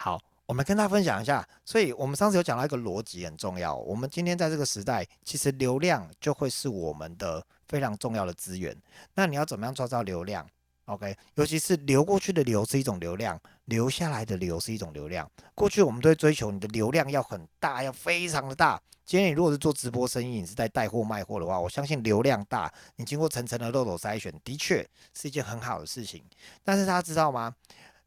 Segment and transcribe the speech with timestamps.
[0.00, 1.46] 好，我们跟大家分享一下。
[1.64, 3.74] 所以我们上次有讲到一个逻辑很重要。
[3.74, 8.76] 我们今天在这个时代，其实流量就会是我们的非常重要的资源。
[9.14, 10.48] 那你要怎么样创造流量
[10.84, 15.28] ？OK，尤其是流过去的流是一种流量，留下来的流是一种流量。
[15.52, 18.80] 过去我们都会追求你的流量要很大，要非常的大。
[19.04, 26.22] 今天你如果是做直播生意，你是在带货卖货的话，我相信流量大，你经过层层的漏斗筛选，的确是一件很好的事情。
[26.62, 27.54] 但是大家知道吗？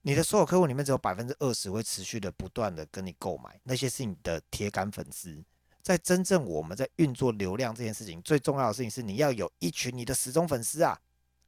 [0.03, 5.43] 你的所有客户里面只有百分之二十会持续的不断的跟你购买，那些是你的铁杆粉丝。
[5.83, 10.99] 在真正我们在运作流量这件事情，最重要的事情是你要有一群你的始终粉丝啊，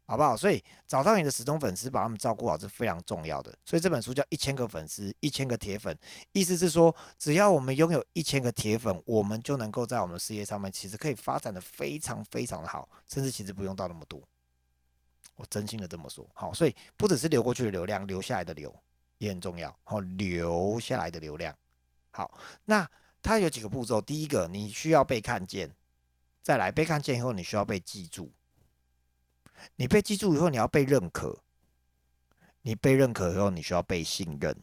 [0.05, 0.35] 好不好？
[0.37, 3.51] 所以找到你的始终粉丝，把他们照顾好是非常重要的。
[3.65, 5.95] 所以这本书叫一千个粉丝，一千个铁粉，
[6.31, 14.21] 意思是说，只要我们拥有一千个铁粉，我们就能够在我们的事业上面，其实可以发展的非常非常的好，甚至其实不用到那么多。
[15.43, 18.73] 我真心的这么说，好，所以不只是流过去的流量，留下来的流
[19.17, 21.53] 也很重要，好，留下来的流量，
[22.11, 22.89] 好，那
[23.21, 25.69] 它有几个步骤，第一个你需要被看见，
[26.41, 28.31] 再来被看见以后，你需要被记住，
[29.75, 31.37] 你被记住以后，你要被认可，
[32.61, 34.55] 你被认可以后，你需要被信任，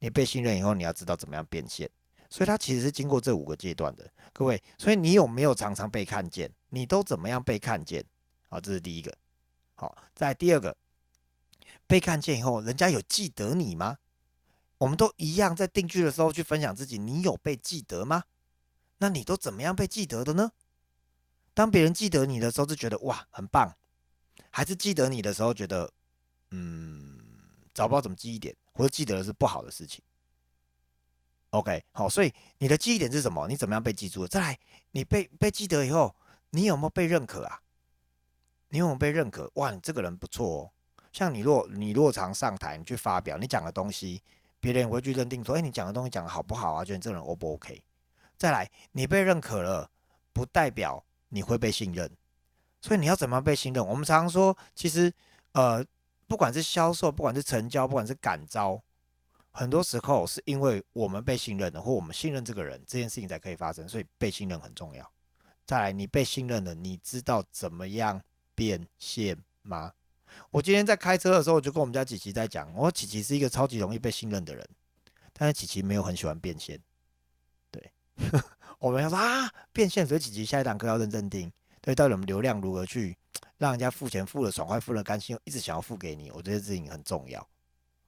[0.00, 1.88] 你被信任以后，你要知道怎么样变现，
[2.28, 6.50] 所以它其实是经过这五个阶段的，各位，所以你有没有常常被看见？
[6.70, 8.04] 你都怎么样被看见？
[8.48, 9.16] 好，这是第一个。
[9.80, 10.76] 好，在第二个
[11.86, 13.96] 被看见以后，人家有记得你吗？
[14.76, 18.24] 我们都一样，在定居的时候去分享自己，你有被记得吗？
[18.98, 20.52] 那你都怎么样被记得的呢？
[21.54, 23.74] 当别人记得你的时候，就觉得哇很棒，
[24.50, 25.90] 还是记得你的时候觉得
[26.50, 27.18] 嗯
[27.72, 30.02] 找不到怎么记忆点，或者记得的是不好的事情。
[31.52, 33.48] OK，好，所以你的记忆点是什么？
[33.48, 34.28] 你怎么样被记住？
[34.28, 34.58] 再来，
[34.90, 36.14] 你被被记得以后，
[36.50, 37.62] 你有没有被认可啊？
[38.70, 39.50] 你有没有被认可？
[39.54, 40.70] 哇，你这个人不错哦。
[41.12, 44.22] 像你若你若常上台，你去发表，你讲的东西，
[44.60, 46.84] 别人会去认定说，哎，你讲的东西讲的好不好啊？
[46.84, 47.82] 觉得你这个人 O 不 OK？
[48.38, 49.90] 再来，你被认可了，
[50.32, 52.10] 不代表你会被信任。
[52.80, 53.84] 所以你要怎么样被信任？
[53.86, 55.12] 我们常常说，其实
[55.52, 55.84] 呃，
[56.28, 58.80] 不管是销售，不管是成交，不管是感召，
[59.50, 63.88] 很多时候是因为我们被信任了，或我们信任这个人，这件事情才可以发生。
[63.88, 65.10] 所以被信任很重要。
[65.66, 68.22] 再来，你被信任了，你知道怎么样？
[68.60, 69.90] 变现吗？
[70.50, 74.68] 我今天在开车的时候，我就跟我们家琪琪在讲，我说琪琪是一个超级容易被信任的人，
[75.32, 76.78] 但是琪琪没有很喜欢变现。
[77.70, 77.90] 对，
[78.78, 81.50] 我们要说啊，变现，所以琪琪下一堂课要认真听。
[81.80, 83.16] 对，到底我们流量如何去
[83.56, 87.48] 让人家付钱付了爽快，付了甘心，一直想要付给你，我觉得这事情很重要。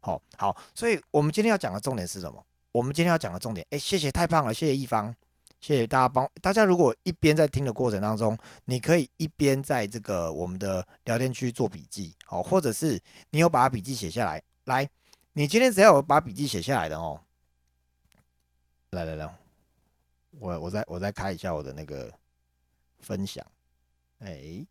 [0.00, 2.44] 好，好，所以我们今天要讲的重点是什么？
[2.72, 5.14] 我们今天要讲的重点，哎，谢谢，太胖了，谢谢一方。
[5.62, 6.64] 谢谢大家帮大家。
[6.64, 13.00] 如果一边在听的过程当中，你可以一边在这个我们的聊天区做笔记，好，或者是
[13.30, 14.42] 你有把笔记写下来。
[14.64, 14.86] 来，
[15.32, 17.18] 你今天只要有把笔记写下来的哦。
[18.90, 19.34] 来来来，
[20.32, 22.12] 我我再我再开一下我的那个
[22.98, 23.46] 分享。
[24.18, 24.66] 哎，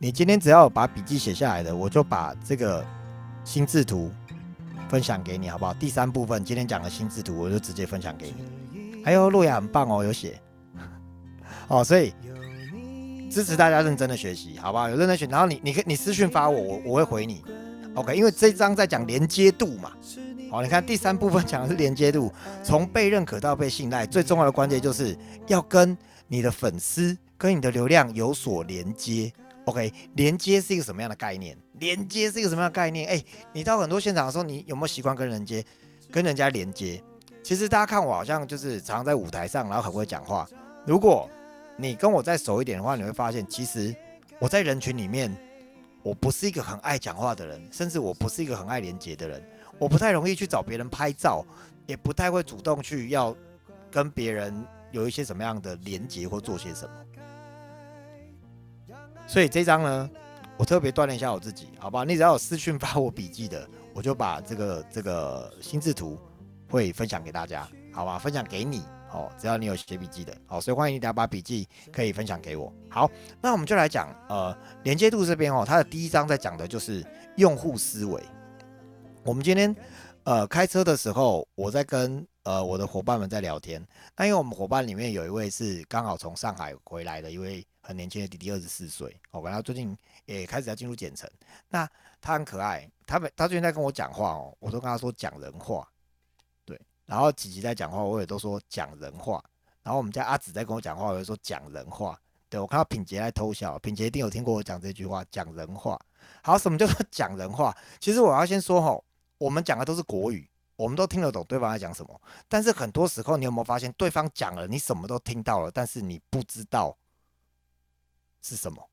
[0.00, 2.86] 你今天只要把笔记写下来的，我就把这个
[3.42, 4.12] 心智图
[4.88, 5.74] 分享给你，好不好？
[5.74, 9.02] 第三部分今天讲的心智图，我就直接分享给你。
[9.04, 10.40] 还有洛亚很棒哦，有写
[11.66, 12.14] 哦，所以
[13.28, 14.88] 支持大家认真的学习，好不好？
[14.88, 17.42] 有认真学，然后你你可你私讯发我，我我会回你。
[17.94, 19.90] OK，因为这一章在讲连接度嘛。
[20.48, 22.32] 好，你看第三部分讲的是连接度，
[22.62, 25.98] 从被认可到被信赖，最重要的关键就是要跟
[26.28, 29.32] 你的粉丝跟你的流量有所连接。
[29.68, 31.54] OK，连接是一个什么样的概念？
[31.74, 33.06] 连接是一个什么样的概念？
[33.06, 35.62] 哎，你到很多现场的时候，你有没有习惯跟人接、
[36.10, 37.02] 跟人家连接？
[37.42, 40.48] 其实大家看我好像就是常常在舞台上，然后很会讲话。
[40.86, 41.28] 如果
[41.76, 43.94] 你跟我再熟一点的话，你会发现，其实
[44.38, 45.30] 我在人群里面，
[46.02, 49.46] 我不是一个很爱讲话的人，甚至我不是一个很爱连接的人。
[49.78, 51.44] 我不太容易去找别人拍照，
[51.86, 53.36] 也不太会主动去要
[53.90, 56.92] 跟别人有一些什么样的连接或做些什么。
[59.28, 60.10] 所以这张呢，
[60.56, 62.02] 我特别锻炼一下我自己，好吧？
[62.02, 66.18] 你只要有私讯发我笔记的，我就把这个这个心智图
[66.70, 68.18] 会分享给大家，好吧？
[68.18, 68.82] 分享给你，
[69.12, 72.72] 哦，只要你有写笔记的，好，所以欢迎大家把笔记可以分享给我。
[72.88, 73.08] 好，
[73.42, 77.04] 那我们就来讲，呃，连接度这边哦，它的第一章在讲的就是
[77.36, 78.22] 用户思维。
[79.24, 79.76] 我们今天
[80.24, 83.86] 呃开车的时候，我在跟呃我的伙伴们在聊天，
[84.16, 87.62] 那因为我们伙伴里面有一位是刚好从上海回来的一位。
[87.88, 89.96] 很年轻的弟弟，二十四岁，哦，然后最近
[90.26, 91.26] 也开始要进入简程。
[91.70, 91.88] 那
[92.20, 95.88] 他很可爱，他们他最近在跟我讲话哦，我都跟他说讲人话，
[96.66, 96.78] 对。
[97.06, 99.42] 然后琪琪在讲话，我也都说讲人话。
[99.82, 102.20] 然后我们家阿紫在跟我讲话，我就说讲人话。
[102.50, 105.98] 对我看到品杰在偷笑，品杰一定有听过我讲这句话，讲人话。
[106.42, 107.74] 好，什么叫做 讲人话？
[108.00, 109.02] 其实我要先说吼，
[109.38, 110.46] 我们讲的都是国语，
[110.76, 112.20] 我们都听得懂对方在讲什么。
[112.48, 116.94] 但是很多时候，你有没有发现，对方讲了，你什么都听到了，但是你不知道
[118.42, 118.88] 是什么？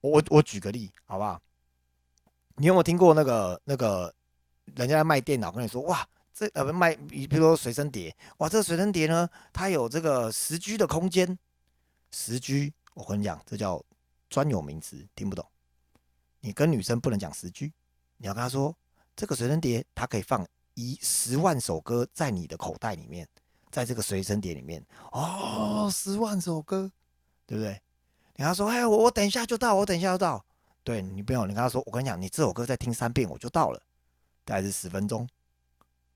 [0.00, 1.40] 我我我举个例，好不好？
[2.56, 4.14] 你有没有听过那个那个
[4.74, 11.38] 人家在卖电脑，跟你说哇，这呃不卖，比如说随身碟，哇，这个随身碟呢，它有这个十 G 的空间，
[12.10, 13.82] 十 G，我跟你讲，这叫
[14.28, 15.46] 专有名词，听不懂。
[16.40, 17.72] 你跟女生不能讲十 G，
[18.16, 18.76] 你要跟她说，
[19.14, 23.28] 这个随身碟它可以放一十万首歌在你的口袋里面，
[23.70, 26.90] 在这个随身碟里面，哦，十万首歌，
[27.52, 27.72] 对不对？
[28.36, 30.42] 你跟他说，哎，我我等一下就到，我等一下就到。
[30.82, 33.78] 对你不用，你跟他说，我跟你讲，你这首歌再听三遍我就到了，
[34.42, 35.28] 大概是十分钟。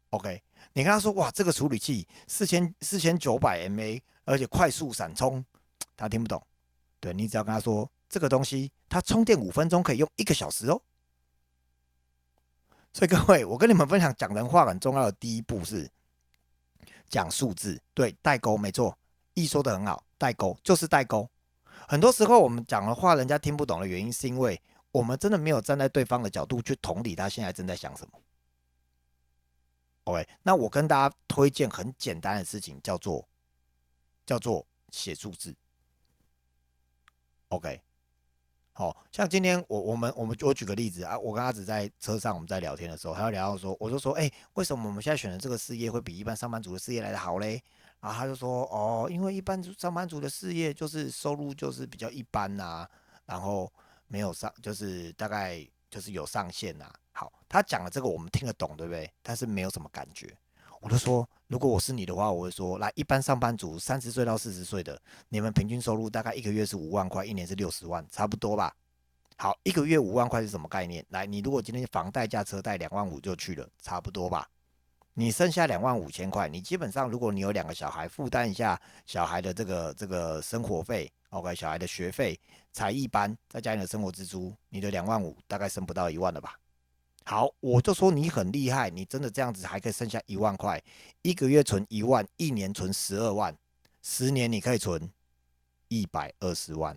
[0.08, 0.42] OK，
[0.72, 5.44] 你跟他说，哇，这个处理器四千四千九百 mA，而且快速闪充，
[5.94, 6.42] 他听不懂。
[7.00, 10.80] 对你只要跟他说，这个东西它充电五分钟可以用一个小时哦。
[12.94, 15.86] 所以各位，我跟你们分享讲人话很重要的第一步是
[17.10, 18.96] 讲数字，对，代沟没错，
[19.34, 21.28] 一说的很好，代沟就是代沟。
[21.88, 24.60] 很多时候我们讲的话，人家听不懂的原因，是因为
[24.90, 28.20] 我们真的没有站在对方的角度去同理他现在正在想什么。
[30.04, 33.28] OK，那我跟大家推荐很简单的事情，叫做
[34.24, 35.54] 叫做写数字。
[37.48, 37.80] OK，
[38.78, 47.62] 好像今天我我们我们我举个例子啊，我跟阿紫在车上我们在聊天的时候，还要聊到说，我就说，哎，为什么我们现在选的这个事业会比一般上班族的事业来的好嘞？
[48.00, 52.86] 然后他就说：“哦，因为一般上班族的事业就是收入就是比较一般呐，
[53.24, 53.72] 然后
[54.08, 56.92] 没有上，就是大概就是有上限呐。
[57.12, 59.10] 好，他讲的这个我们听得懂，对不对？
[59.22, 60.36] 但是没有什么感觉。
[60.80, 68.74] 我就说，如果我是你的话，我会说，来，一般上班族三十岁到四十岁的，你们平均收入大概一个月是五万块，一年是六十万，差不多吧？
[69.36, 71.04] 好，一个月五万块是什么概念？
[71.10, 74.48] 来，你如果今天房贷加车贷两万五就去了，差不多吧？”
[75.18, 82.38] 你剩下两万五千块，你基本上如果你有两个小孩，负担一下小孩的这个这个生活费，OK，小孩的学费、
[82.74, 86.54] 才艺班，再加你的生活支出，你的两万五大概剩不到一万了吧？
[87.28, 90.80] 好，我就说你很厉害，你真的这样子还可以剩下一万块，
[91.22, 93.52] 一个月存一万，一年存十二万，
[94.00, 95.10] 十年你可以存
[95.88, 96.96] 一百二十万。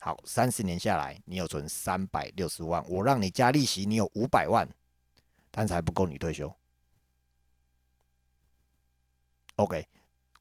[0.00, 4.68] 好，三十年下来，你有存三百六十万，我让你加利息，你有五百万，
[5.52, 6.52] 但是还不够你退休。
[9.54, 9.86] OK，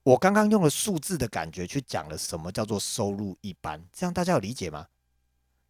[0.02, 4.88] 我刚刚用了数字的感觉去讲了什么叫做收入一般，这样大家有理解吗？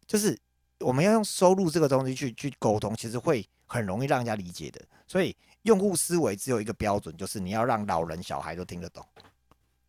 [0.06, 0.40] 就是
[0.82, 4.80] 我们要用收入这个东西去去沟通，其实会很容易让人家理解的。
[5.06, 9.06] 所以用户思维只有一个标准，就是你要让老人小孩都听得懂，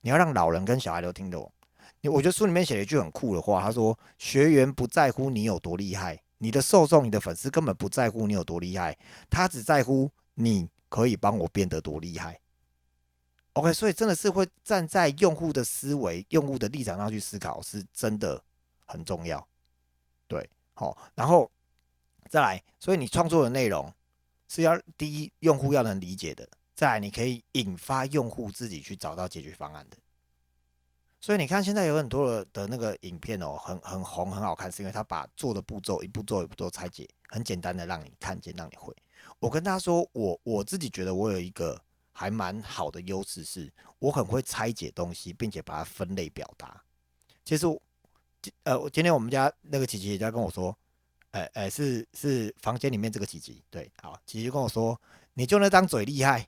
[0.01, 1.51] 你要让老人跟小孩都听得懂。
[2.01, 8.97] 你我觉得书里面写了一句很酷的话，他说：“学员不在乎你有多厉害，你的受众、你的粉丝根本不在乎你有多厉害，
[9.29, 12.39] 他只在乎你可以帮我变得多厉害。”
[13.53, 18.41] OK，所以真的是会站在用户的思维、用户的立场上去思考，是真的
[18.85, 19.47] 很重要。
[20.27, 21.49] 对，好，然后
[22.29, 23.93] 再来，所以你创作的内容
[24.47, 29.97] 是要第一，用户要能理解的；再来，你可以引发用户自己去找到解决方案的。
[31.19, 38.95] 所以你看，现在有很多的的那个影片哦，很很红，很好看，是因为他把做的步骤一步做一步做拆解，很简单的让你看见，让你会。
[39.39, 41.79] 我跟他说，我我自己觉得我有一个。
[42.15, 46.79] 还蛮好的优势是，我很会拆解东西，并且把它分类表达。
[47.43, 47.65] 其实，
[48.63, 50.75] 呃，今天我们家那个琪琪也在跟我说，
[51.31, 54.99] 哎哎，是是房间里面这个琪琪，对，好，琪琪跟我说，
[55.33, 56.47] 你就那张嘴厉害，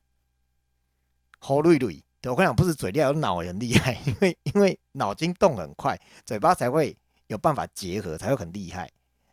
[1.40, 2.04] 好锐锐。
[2.22, 6.98] 对我跟你讲，不是嘴厉害，脑也很厉害，因为因为脑筋动很快，嘴巴才会
[7.28, 8.92] 有办法结合，才会很厉害。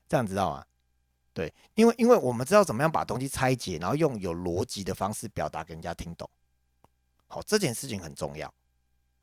[0.09, 0.64] 这样知道吗？
[1.33, 6.28] 对，因为因为我们知道怎么样把东西拆解，然后用有逻辑的方式表达给人家听懂。
[7.26, 8.52] 好，这件事情很重要。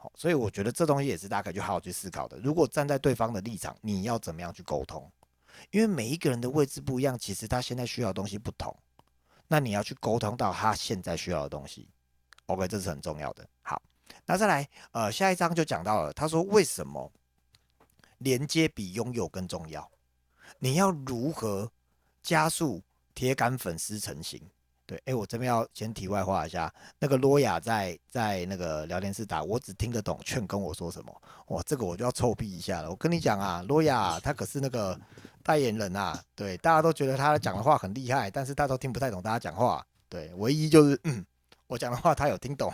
[0.01, 2.39] 好，所以我觉得这东西也是大家可以去好好去思考的。
[2.39, 5.11] 如果站在对方的立场，你要怎么样去沟通？
[5.71, 8.75] 因为每一个人的位置不一样，其实他现在需要的东西不同。
[9.47, 11.89] 那你要去沟通到他现在需要的东西。
[12.45, 13.45] OK，这是很重要的。
[13.61, 13.81] 好，
[14.25, 17.11] 那再来，呃，下一章就讲到了，他说为什么
[18.19, 19.89] 连接比拥有更重要？
[20.59, 21.71] 你要如何？
[22.21, 22.83] 加速
[23.15, 24.39] 铁杆粉丝成型，
[24.89, 32.89] 对，哎，我这边要先题外话一下，那个罗雅在在那个聊天室打，我只听得懂劝跟我说什么，哇，这个我就要臭屁一下了。
[32.89, 34.99] 我跟你讲啊，罗雅他可是那个
[35.43, 41.23] 代言人啊，对，大家都觉得他讲的话很厉害，但是他都听不太懂大家讲话，对，唯一就是嗯，
[41.67, 42.73] 我讲的话他有听懂，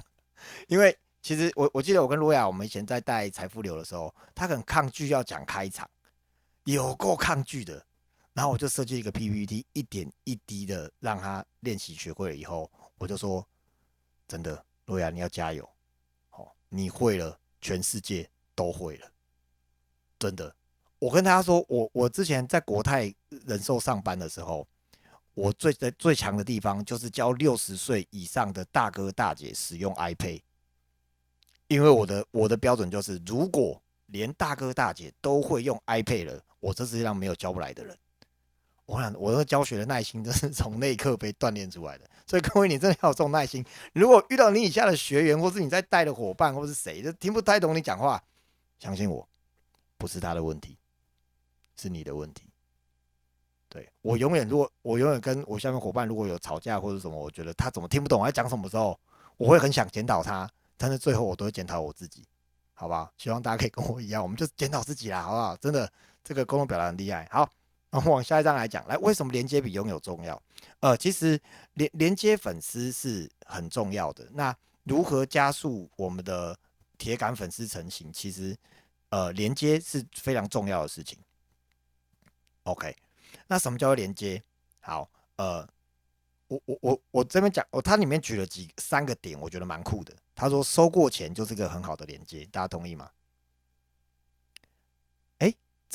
[0.69, 5.85] 因为其实我我记得我跟罗雅，我们以前在带财富流的时候，他很抗拒要讲开场，
[6.63, 7.85] 有够抗拒的。
[8.35, 13.47] 然后我就设计一个 PPT，一点一滴的让他练习学会了以后，我就说，
[14.27, 15.67] 真的，罗亚你要加油，
[16.31, 19.09] 哦，你会了，全世界都会了，
[20.19, 20.53] 真的。
[20.99, 24.67] 我跟大家说，我我之前在国泰人寿上班的时候，
[25.33, 30.41] 我最在最强的地方就是教六十岁以上的大哥大姐使用 iPad，
[31.69, 37.97] 因为我的我的标准就是，如果连大哥大姐都会用 iPad 了，我这世界上没有教不来的人。
[38.85, 42.05] 我想，我的教学的耐心真是从那一刻被锻炼出来的。
[42.27, 43.65] 所以各位，你真的要有这种耐心。
[43.93, 48.21] 如果遇到你以下的学员，或是你在带的伙伴，或是谁，就听不太懂你讲话，
[48.77, 49.27] 相信我，
[49.97, 50.77] 不是他的问题，
[51.75, 52.43] 是你的问题。
[53.67, 58.97] 对我永远，如果我永远跟我下面伙伴如果有吵架或者什么，我觉得他怎么听不懂我在讲什么时候，
[59.37, 62.23] 我会很想检讨他，但是最后我都会检讨我自己，
[62.73, 63.11] 好不好？
[63.17, 65.57] 希望大家可以跟我一样，我们就检讨自己啦，好不好？
[65.57, 65.91] 真的，
[66.23, 67.49] 这个沟通表达很厉害，好。
[68.05, 70.41] 往下一章来讲，来，为什么连接比拥有重要？
[70.79, 71.39] 呃，其实
[71.73, 74.27] 连连接粉丝是很重要的。
[74.33, 76.57] 那如何加速我们的
[76.97, 78.11] 铁杆粉丝成型？
[78.11, 78.55] 其实，
[79.09, 81.17] 呃，连接是非常重要的事情。
[82.63, 82.95] OK，
[83.47, 84.41] 那什么叫做连接？
[84.79, 85.67] 好，呃，
[86.47, 90.13] 我我我我这边讲，哦，它里面举了几三个点，我觉得蛮酷的。
[90.35, 93.09] 他说收过钱就是个很好的连接，大家同意吗？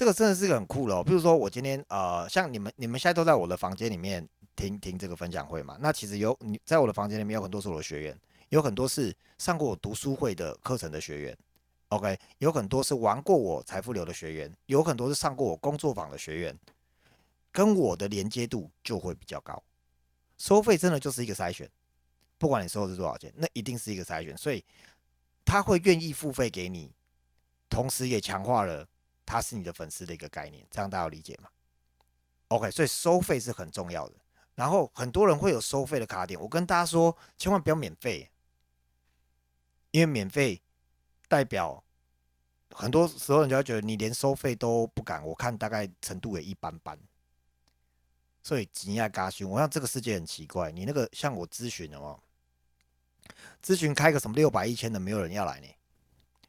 [0.01, 1.05] 这个真的是个很酷的哦。
[1.05, 4.27] 比如说，我今天呃，像你们，你们现在都在我的房间里面
[4.57, 5.77] 听听这个分享会嘛？
[5.79, 11.37] 那其实有你在我的房间里面有很多是我的学员，有很多是上过我读书会的课程的学员
[11.89, 16.59] ，OK，有很多是玩过我财富流的学员，有很多是上过我工作坊的学员，
[17.53, 19.63] 跟我的连接度就会比较高。
[20.39, 21.69] 收费真的就是一个筛选，
[22.39, 24.65] 不管你收的是多少钱，那一定是一个筛选，所以
[25.45, 26.91] 他会愿意付费给你，
[27.69, 28.89] 同时也强化了。
[29.31, 31.49] 他是你的粉丝的一个概念，这样大家理解吗
[32.49, 34.17] ？OK，所以收费是很重要的。
[34.57, 38.29] 然后很多人会有收费的卡点，我跟大家说，千万不要免费，
[39.93, 40.61] 因为免费
[41.29, 41.85] 代表
[42.75, 46.99] 很多时候人家觉得你连收费都不敢，我看大概程度也一般般。
[48.43, 52.21] 所以吉亚嘎兄，我想这个世界很奇怪，你那个像我咨询的哦，
[53.63, 55.69] 咨询开个什么六百一千的，没有人要来呢，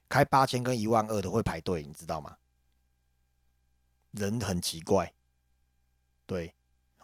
[0.09, 2.35] 开八千跟一万二的会排队，你知道吗？
[4.11, 5.13] 人很奇怪，
[6.25, 6.53] 对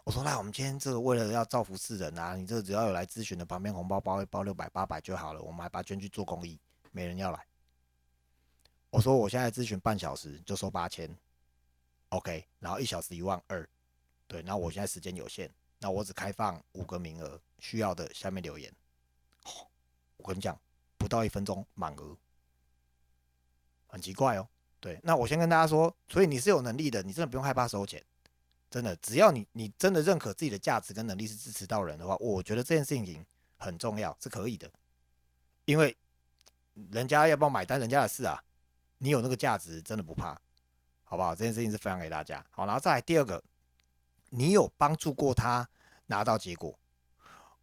[0.04, 6.58] 我说：“那我们今天这个为了要造福世人啊，你这只要有来咨询的，旁边红包包一包六百八百就好了，我们还把捐去做公益，
[6.92, 7.46] 没人要来。”
[8.90, 11.14] 我说：“我现在咨询半小时就收八千
[12.08, 13.68] ，OK，然后一小时一万二，
[14.26, 18.74] 对，那我现在时间有限，那我只开放五个名额，需要的下面留言。
[20.16, 20.58] 我跟你讲，
[20.96, 22.16] 不到一分钟满额，
[23.86, 24.48] 很奇怪哦。”
[24.80, 28.00] 对，那我先跟大家说，所以你是有能力的，你真的不用害怕收钱，
[28.70, 34.70] 真的，只要你你真的认可自己的价值跟能力是支持到人的话，我觉得这件事情很重要，是可以的，
[35.64, 35.96] 因为
[36.92, 38.40] 人家要不要买单，人家的事啊，
[38.98, 40.38] 你有那个价值，真的不怕，
[41.02, 41.34] 好不好？
[41.34, 43.42] 这件事情是分享给大家，好，然后再来第二个，
[44.30, 45.68] 你有帮助过他
[46.06, 46.78] 拿到结果，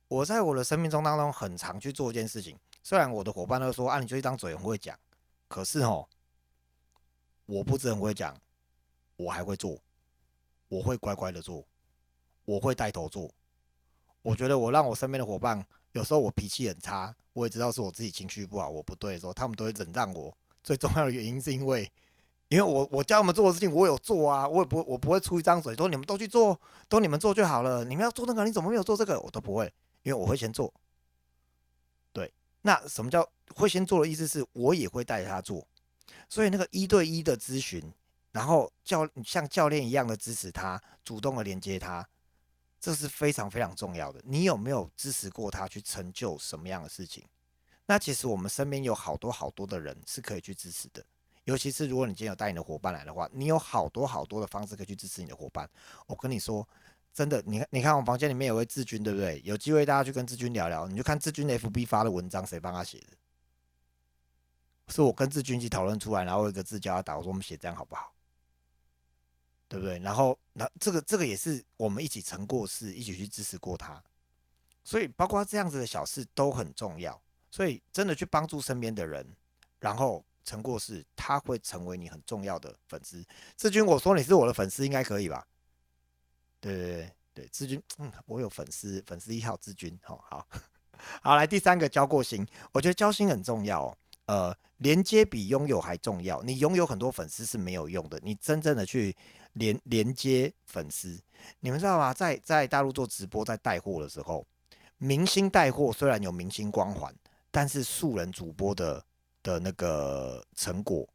[0.10, 5.00] 我在我的生命中当中很常去做一件事情，虽然我的伙伴都说啊，你就一张嘴很会讲，
[5.48, 6.06] 可是哦。
[7.46, 8.36] 我不只很会讲，
[9.18, 9.80] 我还会做，
[10.68, 11.66] 我会乖乖的做，
[12.46, 13.32] 我会带头做。
[14.22, 20.36] 我觉得我让我身边的伙伴，有时候我脾气很差，我也知道是我自己情绪不好，我不对的时候，他们都会忍让我。
[20.64, 21.92] 最重要的原因是因为，
[22.48, 26.60] 因为我我教他们做的事情，我有做啊，我也不我不会出一张嘴说你们都去做，
[26.90, 27.86] 都你们做就好了。
[27.86, 29.20] 你们要做那个，你怎么没有做这个？
[29.20, 29.72] 我都不会，
[30.02, 30.74] 因为我会先做。
[32.12, 32.34] 对，
[32.64, 35.68] 那什么叫会先做的意思是我也会带他做。
[36.30, 37.82] 所以那个一对一的咨询，
[38.32, 42.08] 然后教像教练一样的支持他，主动的连接他，
[42.80, 44.22] 这是非常非常重要的。
[44.26, 47.24] 你有没有支持过他去成就什么样的事情？
[47.86, 51.06] 那其实我们身边有好多好多的人是可以去支持的。
[51.44, 55.70] 尤其是如果你今天有带你的伙伴来的话，你有好多好多的方式可以去支持你的伙伴。
[56.08, 56.68] 我跟你说，
[57.14, 59.40] 真的，你看，你看我房间里面有位志军，对不对？
[59.46, 63.08] 有机会大家去跟志军聊聊，你就看志军 FB 发的文章，谁帮他写的？
[64.88, 68.14] 是我跟志军一起讨论出来，然后一个字叫他打，我说我们写这样好不好？
[69.68, 69.98] 对不对？
[70.00, 74.02] 然后那这个这个也是我们一起成过事，一起去支持过他，
[74.84, 77.20] 所以包括这样子的小事都很重要。
[77.50, 79.26] 所以真的去帮助身边的人，
[79.80, 83.26] 然后成过事，他会成为你很重要的粉丝。
[83.56, 85.48] 志军，我说你是我的粉丝，应该可以吧？
[86.60, 90.46] 对对对对，志军，嗯，我有粉丝，粉丝一号志军，好好
[91.24, 93.98] 好，来第三个交过心，我觉得交心很重要。
[94.28, 96.42] 呃，连接比拥有还重要。
[96.42, 99.16] 你拥有很多粉丝是没有用的，你真正的去
[99.54, 101.22] 连连接粉丝，
[101.60, 102.14] 你们知道吗？
[102.14, 104.46] 在在大陆做直播，在带货的时候，
[104.98, 107.14] 明星带货虽然有明星光环，
[107.52, 109.06] 但是素人主播的
[109.44, 111.08] 的那个成果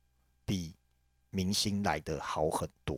[0.45, 0.75] 比
[1.31, 2.97] 明星来的好很多，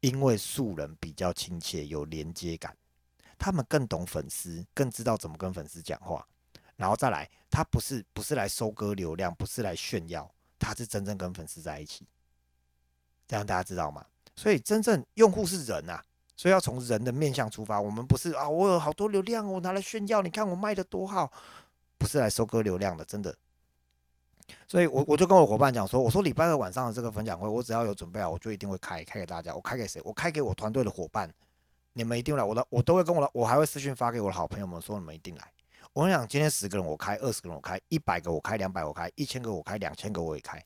[0.00, 2.76] 因为素人比较亲切，有连接感，
[3.38, 6.26] 他们更懂粉丝，更知道怎么跟粉丝讲话。
[6.76, 12.06] 然后再来，他不是不是来收割流量，不是来炫耀，他是真正跟粉丝在一起，
[13.26, 14.04] 这样大家知道吗？
[14.36, 16.00] 所以真正用户是人呐，
[16.36, 17.80] 所以要从人的面向出发。
[17.80, 21.32] 我们不是啊，我有好多流量，我拿来炫耀，你看我卖的多好，
[21.96, 23.34] 不是来收割流量的，真的。
[24.66, 29.54] 所以我我就跟我伙伴讲说，我说礼拜二晚上的这个分享会，我只要有准备好，我就一定会开开给大家。
[29.54, 30.00] 我开给谁？
[30.04, 31.28] 我开给我团队的伙伴，
[31.92, 35.52] 你们一定来，我的我都会跟我的，我还会私讯发给我的好朋友们说，你们一定来。
[35.98, 40.64] 我跟你讲，今天十个人我开，二十个人我开，一百个我开，两百我开，一千个我开，两千个我也开，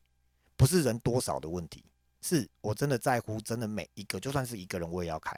[0.59, 1.83] 不是人多少的问题，
[2.21, 5.35] 是我真的在乎，真的每一个，就算是一个人我也要开，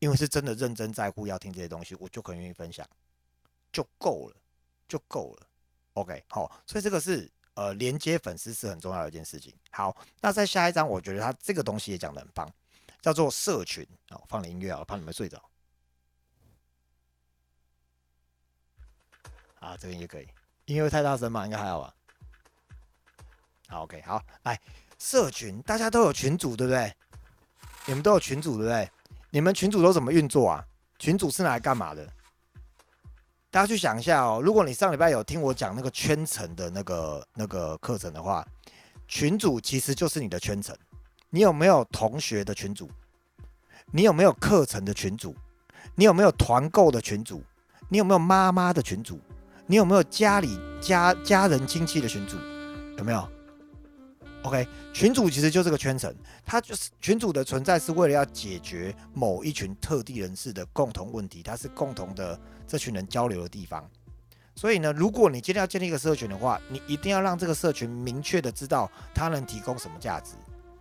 [0.00, 2.84] 因为是真的认真在乎要听这些东西，我就很愿意分享，
[3.70, 4.36] 就够了，
[4.88, 5.46] 就够了。
[5.92, 9.54] OK，好，所以这个是呃连接粉丝是很重要的一件事情。
[9.70, 12.52] 好，那在下一章，我觉得他这个东西也讲的很棒，
[13.00, 13.86] 叫做社群。
[14.08, 15.40] 好，放点音乐啊，怕你们睡着。
[19.62, 20.26] 啊，这边也可以，
[20.64, 21.44] 音乐太大声嘛？
[21.44, 21.94] 应该还好吧。
[23.68, 24.60] 好，OK，好，来，
[24.98, 26.92] 社群大家都有群主，对不对？
[27.86, 28.90] 你们都有群主，对不对？
[29.30, 30.66] 你们群主都怎么运作啊？
[30.98, 32.04] 群主是拿来干嘛的？
[33.52, 34.40] 大家去想一下哦。
[34.42, 38.44] 如果你上礼拜有听我讲那个圈层的那个那个课程的话，
[39.06, 40.76] 群主其实就是你的圈层。
[41.30, 42.90] 你有没有同学的群主？
[43.92, 45.36] 你有没有课程的群主？
[45.94, 47.44] 你有没有团购的群主？
[47.88, 49.20] 你有没有妈妈的群主？
[49.66, 52.36] 你有没有家里家家人亲戚的群主？
[52.98, 53.28] 有没有
[54.42, 56.12] ？OK，群主其实就是个圈层，
[56.44, 63.88] 它就是群主的存在是为了要解决某一群特地人士的共同问题，它是共同的这群人交流的地方。
[64.54, 70.34] 所以呢，如果你今天要建立一个社群的话，你一定要让这个社群明确的知道它能提供什么价值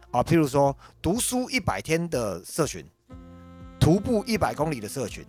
[0.10, 0.22] 啊。
[0.22, 2.86] 譬如说，读书一百天的社群，
[3.80, 5.24] 徒步一百公里的社群。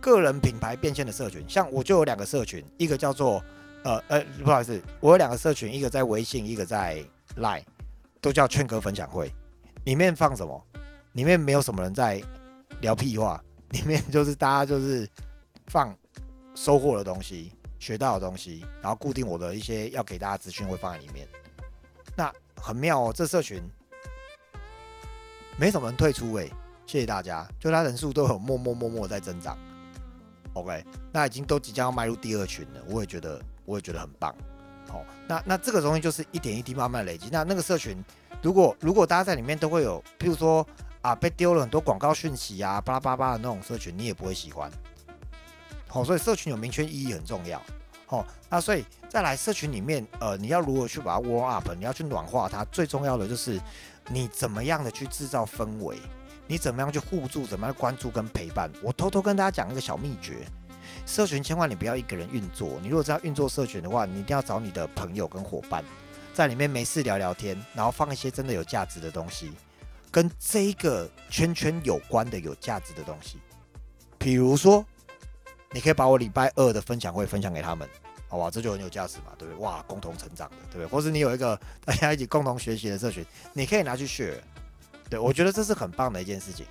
[0.00, 3.42] 个人品牌变现的社群，像我就有两个社群，一个叫做
[3.82, 7.02] 呃呃，不好意思，我有两个社群，一个在微信，一个在
[7.36, 7.64] Line，
[8.20, 9.32] 都叫劝歌分享会。
[9.84, 10.64] 里面放什么？
[11.12, 12.22] 里面没有什么人在
[12.80, 15.08] 聊屁话，里面就是大家就是
[15.68, 15.96] 放
[16.54, 21.26] 收获的东西、学到的东西，然后固定我的一些要给大家资讯会放在里面。
[22.16, 23.62] 那很妙哦，这社群
[25.58, 26.50] 没什么人退出诶，
[26.84, 29.56] 谢谢大家，就他人数都有默默默默在增长。
[30.56, 34.34] OK，那已经都即将要迈入第二群了，我也觉得，我也觉得很棒。
[34.88, 37.28] 好，那那这个东西就是一点一滴慢慢累积。
[37.30, 38.02] 那那个社群，
[38.40, 40.66] 如果如果大家在里面都会有，譬如说
[41.02, 44.70] 啊，被丢了很多广告讯息啊，巴拉巴拉的那种社群，你也不会喜欢。
[45.88, 47.60] 好，所以社群有明确意义很重要。
[48.06, 53.60] 好，那所以再来社群里面，呃，你要如何去把它 warm up，你要去暖化它，最重要的就是
[54.08, 55.98] 你怎么样的去制造氛围。
[56.46, 57.46] 你怎么样去互助？
[57.46, 58.70] 怎么样关注跟陪伴？
[58.82, 60.46] 我偷偷跟大家讲一个小秘诀：
[61.04, 62.78] 社群千万你不要一个人运作。
[62.80, 65.84] 你如果知道运作社群的话，你一定要找你的朋友跟伙伴，
[66.32, 69.50] 在里面没事聊聊天，然后放一些真的有价值的东西，
[70.10, 73.38] 跟这一个圈圈有关的有价值的东西。
[74.16, 74.84] 比如说，
[75.72, 77.88] 你可以把我礼拜二的分享会分享给他们，
[78.28, 78.48] 好吧？
[78.50, 79.60] 这就很有价值嘛，对不对？
[79.62, 80.86] 哇，共同成长的，对不对？
[80.86, 84.38] 或是你有一个大家一起共同学习的社群，你可以拿去 share。
[85.08, 86.66] 对，我觉得这是很棒的一件事情。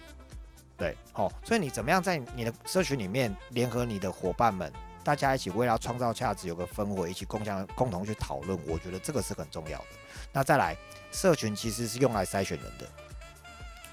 [0.77, 4.69] 对，好，所以你怎么样在你的社群里面联合你的伙伴们，
[5.05, 9.85] 大家一起为了创造价值，有个氛围，一起共享、共同去讨论，我觉得这个是很重要的。
[10.33, 10.75] 那再来，
[11.13, 12.85] 社群其实是用来筛选人的，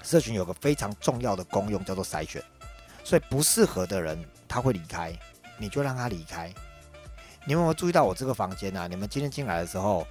[0.01, 2.43] 社群有个非常重要的功用叫做筛选，
[3.01, 5.17] 所以不适合的人他会离开，
[5.57, 6.53] 你就让他离开。
[7.45, 8.87] 你有没有注意到我这个房间啊？
[8.87, 10.05] 你们今天进来的时候。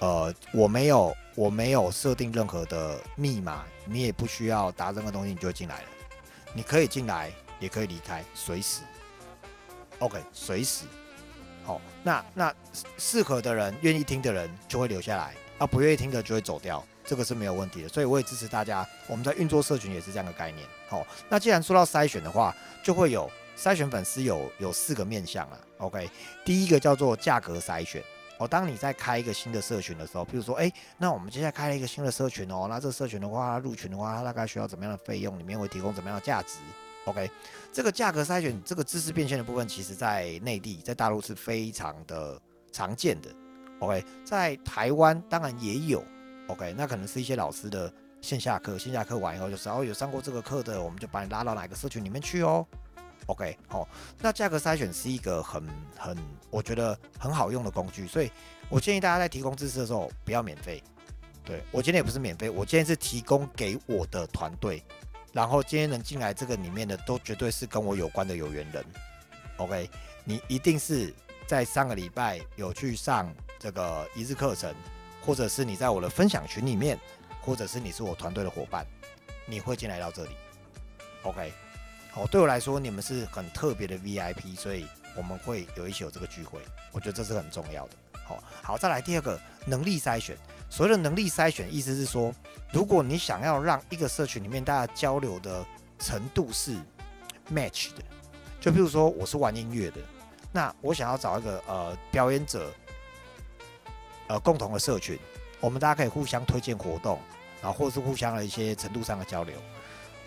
[0.00, 5.88] 呃，我没有，我没有设定任何的密码，你也不需要答任何东西，你就进来了。
[6.52, 8.82] 你可以进来，也可以离开，随时。
[10.00, 10.84] OK，随时。
[11.64, 12.54] 好，那那
[12.98, 17.88] 适合的人，愿意听的人就会留下来，啊，不愿意听的就会走掉，这个是没有问题的。
[17.88, 20.66] 所以我也支持大家，我们在运作社群也是这样的概念。
[20.88, 25.58] 好，那既然说到筛选的话，就会有筛选粉丝有有四个面向啊。
[25.78, 26.10] OK，
[26.44, 28.02] 第一个叫做价格筛选。
[28.38, 35.38] 哦，当你在开一个新的社群的时候，比如说，哎，那我们接下来开了一个新的社群哦，那这个社群的话，入群的话，它大概需要怎么样的费用？
[35.38, 36.58] 里面会提供怎么样的价值
[37.04, 37.30] ？OK，
[37.72, 42.40] 这个价格筛选，这个知识变现的部分，其实在内地，在大陆是非常的
[42.72, 43.30] 常见的。
[43.78, 46.02] OK，在台湾当然也有。
[46.48, 52.66] OK，那可能是一些老师的线下课，线下课完以后就是哦，有上过这个课的，我们就把你拉到哪个社群里面去哦。
[53.26, 53.88] OK，好，
[54.20, 56.16] 那价格筛选是一个很很，
[56.50, 58.30] 我觉得很好用的工具，所以
[58.68, 60.82] 我建议大家在提供知识的时候不要免费。
[61.42, 64.82] 对我今天也不是免费，我今天是提供给我的团队，
[65.32, 68.84] 然后今天能进来这个里面的都绝对是跟我有关的有缘人。
[69.56, 69.88] OK，
[70.24, 71.12] 你一定是
[71.46, 74.74] 在上个礼拜有去上这个一日课程，
[75.22, 76.98] 或者是你在我的分享群里面，
[77.40, 78.86] 或者是你是我团队的伙伴，
[79.46, 80.30] 你会进来到这里。
[81.22, 81.52] OK。
[82.16, 86.60] 哦，对我来说，你们是很特别的 VIP，所以我们会有一起有这个聚会，
[86.92, 87.90] 我觉得这是很重要的。
[88.24, 90.36] 好，好，再来第二个能力筛选。
[90.70, 92.32] 所谓的能力筛选，意思是说，
[92.72, 95.64] 如果你想要让一个社群里面大家交流的
[95.98, 96.76] 程度是
[97.52, 98.02] match 的，
[98.60, 99.96] 就比如说我是玩音乐的，
[100.52, 102.72] 那我想要找一个呃表演者，
[104.28, 105.18] 呃共同的社群，
[105.60, 107.20] 我们大家可以互相推荐活动，
[107.60, 109.54] 然后或者是互相的一些程度上的交流。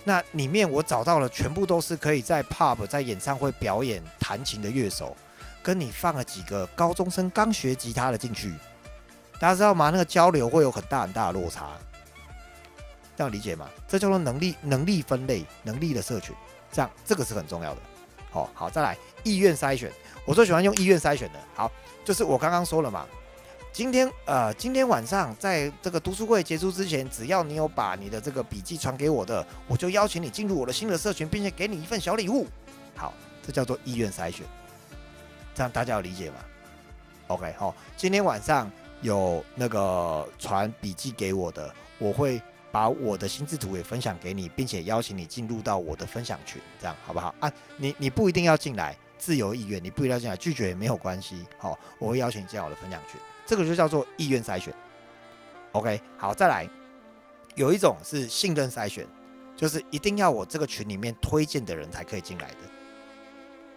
[0.08, 5.14] 那里面我找到了，全部都是可以在 pub 在演唱会表演弹琴的乐手，
[5.62, 8.54] 跟你放了几个高中生刚学吉他的进去，
[9.38, 9.90] 大家知道吗？
[9.90, 11.72] 那个交流会有很大很大的落差，
[13.18, 13.70] 这样理解吗？
[13.86, 16.34] 这叫做能力能力分类能力的社群，
[16.72, 17.82] 这样这个是很重要的。
[18.32, 19.92] 好好再来意愿筛选，
[20.24, 21.70] 我最喜欢用意愿筛选的，好，
[22.06, 23.06] 就是我刚刚说了嘛。
[23.78, 32.48] 今天呃，今天晚上在这个读书会结束之前，只要你有把你的这个笔记传给我的，我就邀请你进入我的新的社群，并且给你一份小礼物。
[32.96, 33.14] 好，
[33.46, 34.48] 这叫做意愿筛选，
[35.54, 36.38] 这样大家有理解吗
[37.28, 38.68] ？OK，好，今天晚上
[39.04, 47.54] 有那个传笔记给我的，我会把我的心智图也分享给你，并且邀请你进入到我的分享群，这样好不好啊？
[47.76, 51.46] 你你不一定要进来，自由意愿，你不一定要进来，拒绝也没有关系。
[51.60, 53.22] 好，我会邀请你进我的分享群。
[53.48, 54.74] 这个就叫做意愿筛选
[55.72, 56.70] ，OK，好，再来，
[57.56, 59.08] 有一种是信任筛选，
[59.56, 62.58] 就是一定要我这个群里面推荐的人才可以进来的，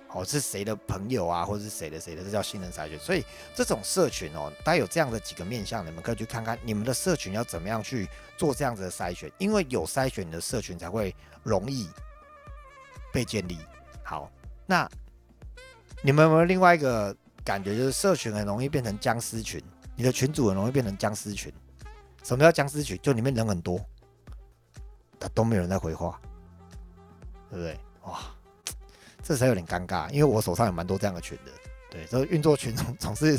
[0.09, 2.99] 哦，是谁的朋友啊，或者是谁的谁的，这叫信任筛选。
[2.99, 11.89] 所以这种社群哦，大家有这样的几个面向，你们可以去看看你们的社群要怎么样去做这样子的筛选，因为有筛选的社群才会容易
[13.13, 13.57] 被建立。
[14.03, 14.29] 好，
[14.67, 14.91] 那
[16.03, 17.17] 你们有没有另外一个？
[17.51, 19.61] 感觉就是社群很容易变成僵尸群，
[19.97, 21.53] 你的群主很容易变成僵尸群。
[22.23, 22.97] 什么叫僵尸群？
[23.03, 23.85] 就里面人很多，
[25.19, 26.21] 他都没有人在回话，
[27.51, 27.81] 对不对？
[28.05, 28.21] 哇，
[29.21, 31.51] 这才有点尴尬，因为我手上有蛮多这样的群的，
[31.91, 33.37] 对，这运作群总 总是。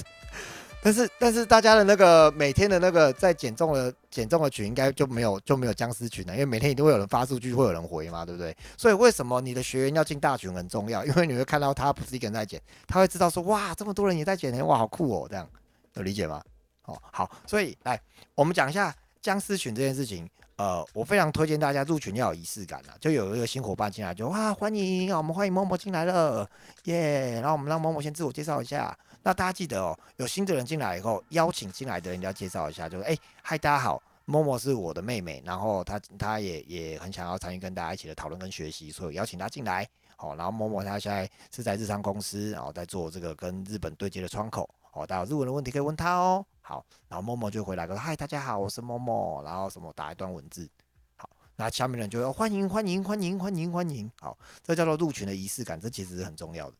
[0.84, 8.56] 但是但是大家的那个每天的那个在减重的减重的群应该就没有就没有僵尸群了，因为每天一定会有人发数据，会有人回嘛，对不对？
[8.76, 11.06] 所以为什么你的学员要进大群很重要？
[11.06, 15.48] 因为你会看到他不是一个人在减，他会知道说哇这么多人也在减呢，哇好酷哦，这样
[15.94, 16.42] 有理解吗？
[16.86, 18.02] 哦好，所以来
[18.34, 20.28] 我们讲一下僵尸群这件事情。
[20.58, 26.48] 呃，我非常推荐大家入群要有仪式感啊，就有一个新伙伴进来就哇欢迎啊，我们欢迎某某进来了
[26.84, 28.96] 耶，然后我们让某某先自我介绍一下。
[29.24, 39.88] 那大家记得哦，有新的人进来以后，邀请进来的人要介绍一下，就是哎，嗨，大家好，默默是我的妹妹，然后她她也也很想要参与跟大家一起的讨论跟学习，所以邀请她进来。
[40.16, 44.68] 好，然后默默她现在是在日商公司，然后在做这个跟日本对接的窗口。
[44.90, 46.44] 好，大家有日文的问题可以问他哦。
[46.62, 50.68] 好，然后默默就回来说，嗨，大家好，我是默默，然后什么打一段文字。
[51.16, 54.12] 好，那下面人就要欢迎欢迎欢迎欢迎欢迎。
[54.20, 56.78] 好，这叫做入群的仪式感，这其实是很重要的。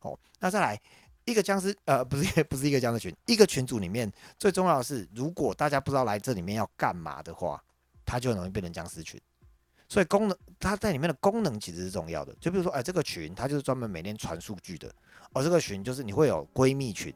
[0.00, 0.80] 好，那再来。
[1.24, 7.62] 一个僵尸，呃，不是， 不是一个僵尸群，一个群组里面最重要的是，如果大家不知道来这里面要干嘛的话，
[8.04, 9.20] 它就很容易变成僵尸群。
[9.88, 12.34] 所以功能，它在里面的功能其实是重要的。
[12.40, 14.92] 就比如说，哎，这个群它就是专门每天传数据的，
[15.32, 17.14] 而这个群就是你会有闺蜜群，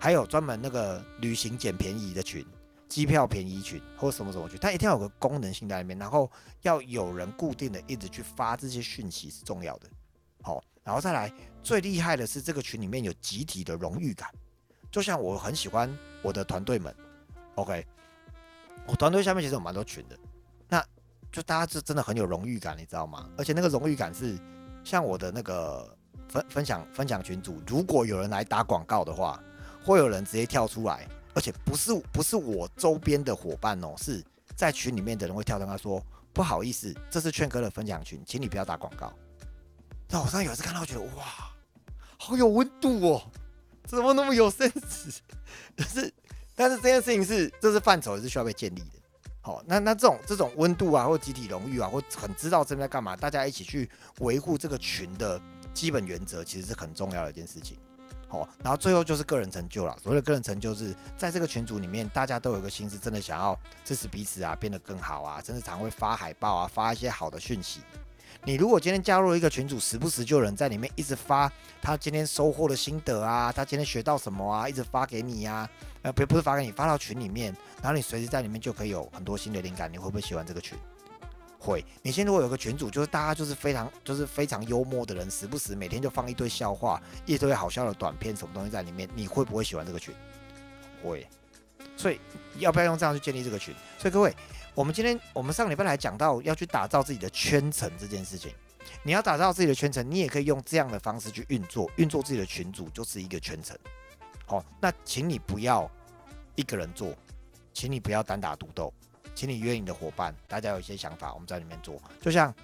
[0.00, 2.44] 还有专门那个旅行捡便宜的群、
[2.88, 6.30] 机票便宜群或什么什么群，它一定要有个功能性在里面，然后
[6.62, 9.88] 要有人固定的一直去发这些讯息是重要的。
[10.42, 10.62] 好。
[10.84, 11.32] 然后再来，
[11.64, 14.28] 最厉害的是这个群里面有集体的荣誉感，
[14.92, 15.90] 就像我很喜欢
[16.22, 16.94] 我的团队们
[17.54, 17.84] ，OK，
[18.86, 20.16] 我团队下面其实有蛮多群的，
[20.68, 20.84] 那
[21.32, 23.30] 就大家是真的很有荣誉感，你知道吗？
[23.38, 24.38] 而且那个荣誉感是
[24.84, 25.96] 像我的那个
[26.28, 29.42] 分分享分享群组，如果有人来打广告的话，
[29.82, 34.22] 会有人直接跳出来，而且不是不是我周边的伙伴哦，是
[34.54, 39.10] 在群里面的人会跳出来说，不好意思，这是劝哥的分享群，请你不要打广告。
[40.06, 41.50] 早上有一次看到，觉得哇，
[42.24, 43.22] 好有温度哦，
[43.84, 45.18] 怎么那么有 sense？
[45.76, 46.10] 可是，
[46.56, 48.98] 但是这件事情是，这是范畴是需要被建立的。
[49.42, 55.38] 好，那那这种这种温度啊，或集体荣誉啊，或很知道这边在干嘛，大家一起去维护这个群的
[55.74, 57.76] 基本原则，其实是很重要的一件事情。
[58.30, 59.94] 哦，然后最后就是个人成就了。
[60.02, 67.80] 所谓的个人成就，是在这个群组里面，大家都有一个心思，真的想要支持彼此啊，变得更好啊，甚至常会发海报啊，发一些好的讯息。
[68.46, 75.68] 你如果今天加入一个群组，时不时就有人在里面一直发他今天收获的心得啊，他今天学到什么啊，一直发给你呀，
[76.02, 79.90] 呃，不不是发给你，发到群里面，然后你随时在里面就可以有很多新的灵感。
[79.90, 80.76] 你会不会喜欢这个群？
[81.58, 90.14] 会，你现在如果有个群主，就是大家就是非常就是非常幽默的人，时不时每天就放一堆笑话，一堆好笑的短片，什么东西在里面，你会不会喜欢这个群？
[91.02, 91.26] 会，
[91.96, 92.20] 所以
[92.58, 93.74] 要不要用这样去建立这个群？
[93.98, 94.36] 所以各位，
[94.74, 98.52] 我们今天我们上礼拜来讲到要去打造自己的圈层这件事情，
[99.04, 103.78] 你要打造自己的圈层，你也可以用这样的方式去运作，运作自己的群组就是一个圈层。
[104.46, 105.88] 好，那请你不要
[106.56, 107.14] 一个人做，
[107.72, 108.92] 请你不要单打独斗。
[109.36, 112.00] 请你约你的伙伴，大家有一些想法，我们在里面做。
[112.20, 112.54] 就像，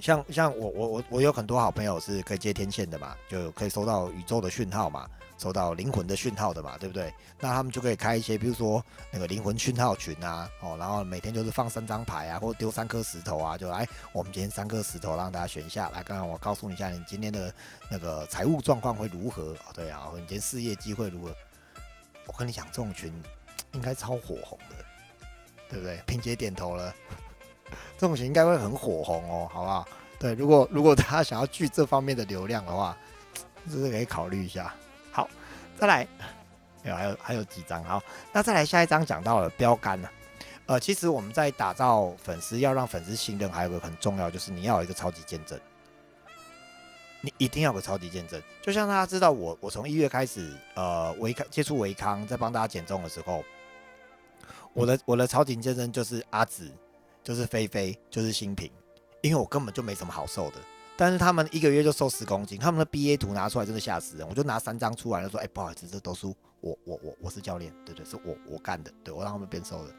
[0.00, 7.14] 像像我我我我有很多好朋友是可以接天线的嘛，就可以收到宇宙的讯号嘛，收到灵魂的讯号的嘛，对不对？
[7.40, 15.88] 那他们就可以开一些，比如说那个灵魂讯号群啊，哦，然后每天就是放三张牌啊，或丢三颗石头啊，就来我们今天三颗石头让大家选一下。
[15.90, 17.54] 来，刚刚我告诉你一下，你今天的
[17.88, 19.56] 那个财务状况会如何？
[19.72, 21.34] 对啊，你今天事业机会如何？
[22.26, 23.10] 我跟你讲，这种群
[23.72, 24.84] 应该超火红的。
[25.70, 26.00] 对不对？
[26.06, 26.94] 萍姐点头了，
[27.98, 29.86] 这种群应该会很火红哦，好不好？
[30.18, 32.96] 对，如果如果大家想要聚这方面的流量的话，
[33.66, 34.74] 这是可以考虑一下。
[35.78, 36.08] 好，再来，
[36.82, 40.08] 有还有还有几张好，那再来下一张讲到了标杆呢。
[40.66, 45.58] 呃，其实我们在打造粉丝，要让粉丝信任，还有个很重要，就是你要有一个超级见证，
[47.22, 48.42] 你一定要有个超级见证。
[48.60, 53.44] 就像大家知道，我我从一月开始，呃，维康接触维康，在帮大家减重的时候。
[54.74, 56.70] 我的我的超级见证就是阿紫，
[57.24, 58.70] 就是菲菲，就是新平，
[59.22, 60.56] 因为我根本就没什么好瘦的，
[61.00, 69.94] 但是他们一个月就瘦十公斤，他们的 B A 图拿出来真的吓死人，我就拿三张出来，就说，哎，不好意思，这都是我我我我是教练，对对，是我我干的，对我让他们变瘦的，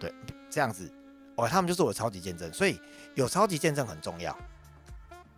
[0.00, 0.14] 对，
[0.48, 0.90] 这样子，
[1.36, 2.80] 哦，他们就是我的超级见证，所以
[3.14, 4.34] 有超级见证很重要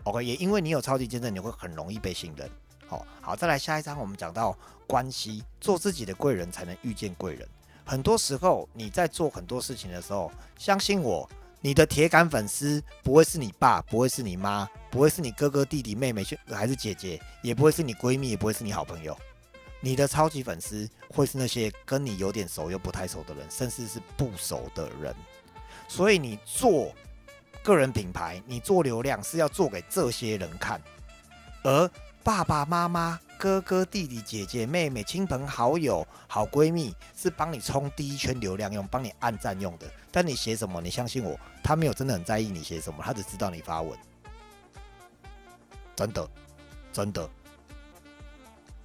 [0.04, 2.48] ，OK，也因为你有超级见证，你会很容易被信任，
[2.86, 7.48] 好，好，再来下一张，我们讲到关系，做自己的贵人才能遇见贵人。
[7.84, 11.28] 很多时候，你在做很多事情的时候，相信我，
[11.60, 19.16] 你的铁杆粉丝不会是你爸，不会是你妈，不会是你哥哥、弟弟、妹妹，还是姐姐，也不会是你闺蜜，也不会是你好朋友。
[19.80, 25.14] 你的超级粉丝会是那些跟你有点熟又不太熟的人，甚至是不熟的人。
[25.88, 26.92] 所以你做
[27.62, 30.80] 个人品牌，你做流量是要做给这些人看，
[31.62, 31.90] 而
[32.22, 33.18] 爸爸妈妈。
[33.38, 39.90] 哥哥、弟弟、姐姐、妹妹、亲朋好友、好闺蜜，是帮你冲第一圈流量用，帮你按赞用的。
[40.12, 43.98] 但你写什么，你相信我，他没有真的很在意你写什么，他只知道你发文。
[46.00, 46.30] 真的，
[46.94, 47.28] 真的。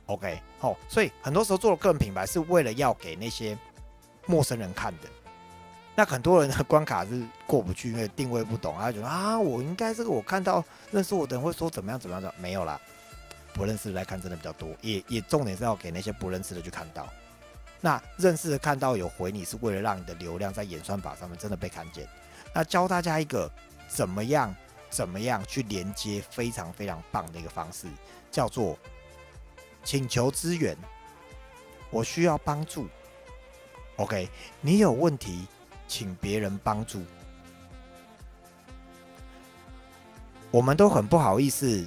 [0.07, 3.57] OK，好，所以很多时候做个人品牌是为了要给那些
[4.25, 5.07] 陌生人看的。
[5.95, 12.77] 那很多人的关卡是过不去，因为定位不懂，他觉得啊，我应该这个我看到认识我的人会说怎么样怎么样的，没有啦。
[13.53, 17.07] 不认识来看真的比较多，也也重点是要给那些不认识的去看到。
[17.79, 22.05] 那认识的看到有回你，是为了让你的流量在演算法上面真的被看见。
[22.53, 23.49] 那教大家一个
[23.87, 24.53] 怎么样
[24.95, 27.85] 怎么样去连接非常非常棒的一个方式，
[28.31, 28.79] 叫做
[29.83, 30.73] 请求资源。
[31.89, 32.87] 我需要帮助
[33.97, 34.29] ，OK？
[34.61, 35.47] 你有问题，
[35.85, 37.03] 请别人帮助。
[40.49, 41.85] 我们都很不好意思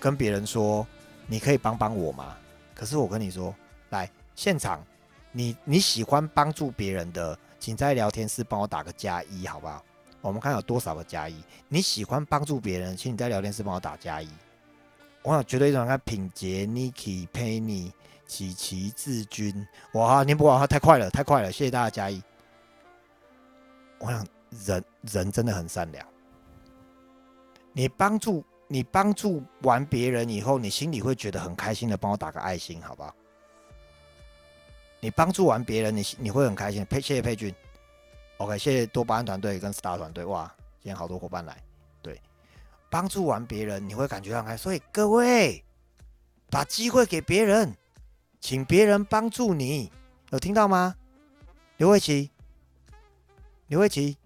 [0.00, 0.84] 跟别人说。
[1.30, 2.34] 你可以帮帮我吗？
[2.74, 3.54] 可是我跟你说，
[3.90, 4.82] 来现场，
[5.30, 9.84] 你你喜欢帮助别人的，请在聊天室帮我打个加一，好不好？
[10.20, 11.42] 我们看有多少个加一。
[11.68, 14.28] 你喜欢帮助别人，请你在聊天室帮我打加一。
[15.22, 17.92] 我想绝对一种看品杰、Niki、Penny、
[18.26, 22.22] 琪琪、志军，哇，你不完，太快了，太快了，谢谢大家加一。
[23.98, 24.26] 我想
[24.64, 26.06] 人人真的很善良，
[27.72, 28.44] 你帮助。
[28.70, 33.14] 你帮助完别人以后，你心里会觉得很开心的，帮我打个爱心，好不好？
[35.00, 36.84] 你帮助完别人，你你会很开心。
[36.84, 37.50] 佩，谢谢佩君。
[38.38, 40.24] OK，谢谢多巴胺团队跟 Star 团队。
[40.24, 41.60] 哇，今天好多伙伴来。
[42.00, 42.20] 对，
[42.88, 44.56] 帮助完别人，你会感觉很开。
[44.56, 45.64] 所以各位，
[46.48, 47.76] 把机会给别人，
[48.40, 49.90] 请别人帮助你，
[50.30, 50.94] 有听到吗？
[51.78, 52.30] 刘慧琪，
[53.66, 54.16] 刘慧琪，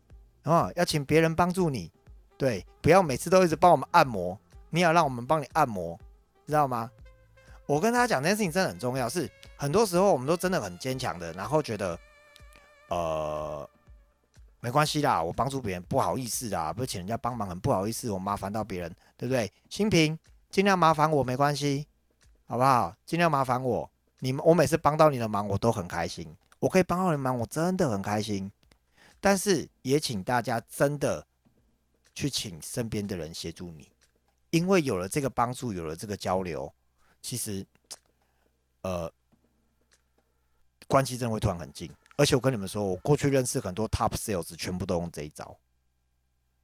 [0.45, 1.91] 哦，要请别人帮助你。
[2.37, 5.99] 对，不要每次都一直帮我们按摩，你要让我们帮你按摩，
[6.47, 6.91] 知道吗？
[7.65, 11.99] 我跟他讲这件事情真的很重要，是很多时候我们都真的很坚强的，然后觉得，
[12.89, 13.71] 呃，
[14.63, 19.53] 没关系啦，我帮助别人不好意思啦，不是请人家帮忙很不好意思，我麻烦到别人，对不对？
[19.69, 20.17] 新平
[20.51, 21.85] 尽量麻烦我没关系
[22.47, 22.97] 好不好？
[23.05, 26.33] 尽量麻烦我，你们我每次帮到你的忙，我都很开心。
[26.61, 28.49] 我可以帮到你的忙，我真的很开心。
[29.21, 31.27] 但是也请大家真的
[32.15, 33.91] 去请身边的人协助你，
[34.51, 36.73] 因为有了这个帮助，有了这个交流，
[37.21, 37.67] 其实，
[38.83, 39.13] 呃，
[40.87, 41.91] 关系真的会突然很近。
[42.23, 45.59] 而且我跟你们说，我过去认识很多 top sales，全部都用这一招，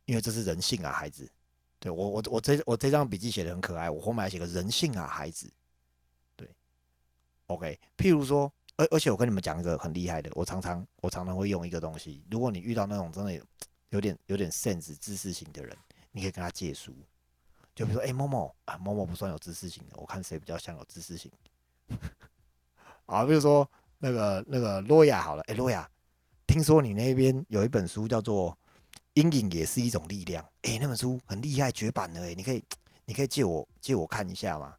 [0.04, 1.28] 因为这是人性啊，孩子。
[1.80, 5.52] 对我，我我这我这张笔记写的很可爱，我后面还写个人性啊，孩子。
[6.36, 6.48] 对
[7.46, 7.76] ，OK。
[7.96, 13.44] 譬如说，而而且我跟你们讲一个很厉害的，我常常我常常会用一个东西，如果你遇到那种真的有
[13.88, 15.76] 有点有点 sense 知识型的人，
[16.12, 16.94] 你可以跟他借书。
[17.74, 21.28] 就比如说，哎，某某啊，某某不算有知识型的，我看谁比较像有知识型。
[23.06, 23.68] 啊，比如说
[23.98, 25.88] 那个那个洛亚好了，哎，洛亚，
[26.46, 28.56] 听说你那边有一本书叫做。
[29.14, 32.62] 阴影也是一种力量，哎，那本书很厉害，绝版了，哎，你可以，
[33.04, 34.72] 你可以借我借我看一下吗？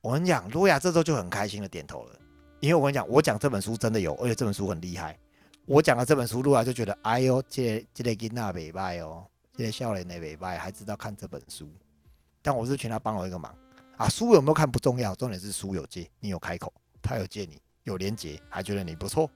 [0.00, 2.20] 我跟你讲，罗亚这时候就很开心的点头了，
[2.60, 5.18] 因为我跟你讲，我讲这本书真的有，而且这本书很厉害。
[5.64, 11.68] 我讲了这本书，罗亚就觉得，哎呦，这这个囡仔未歹哦，这个笑脸的未歹，还知道看这本书。
[12.42, 13.52] 但我是劝他帮我一个忙
[13.96, 19.26] 啊，书有没有看不重要，重点是书有借，你有开口，他有借你，有连结，还觉得你不错，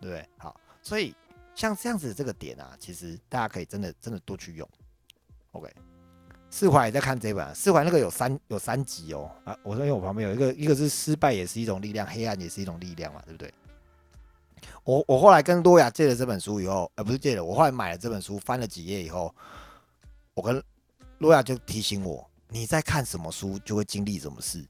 [0.00, 0.28] 对不对？
[0.36, 1.14] 好，所以。
[1.56, 4.68] 像这样子这个点啊，其实大家可以真的真的多去用。
[5.52, 5.72] OK，
[6.50, 13.54] 四怀也在看这本，四怀那个有三有三集哦啊，我说因为我旁边有一个，一个是失败也是一种力量，黑暗也是一种力量嘛，对不对？
[14.82, 19.32] 我我后来跟多亚借了这本书以后，呃不是借了，我后来买了这本书，翻了几页以后，
[20.34, 20.60] 我跟
[21.20, 24.66] 多亚就提醒我，你在看什么书就会经历什么事，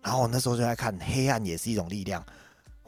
[0.00, 2.24] 然后我那时候就在看黑暗也是一种力量。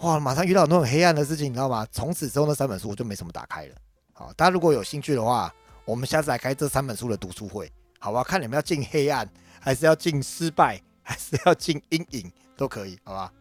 [0.03, 0.19] 哇！
[0.19, 1.87] 马上遇到很多很黑暗的事情，你知道吗？
[1.93, 3.75] 从此之后那三本书我就没什么打开了。
[4.13, 5.53] 好，大家如果有兴趣的话，
[5.85, 8.23] 我们下次来开这三本书的读书会，好吧？
[8.25, 9.29] 看你们要进黑暗，
[9.61, 13.33] 还是要进失败， 还是要进阴影，都可以，好吧？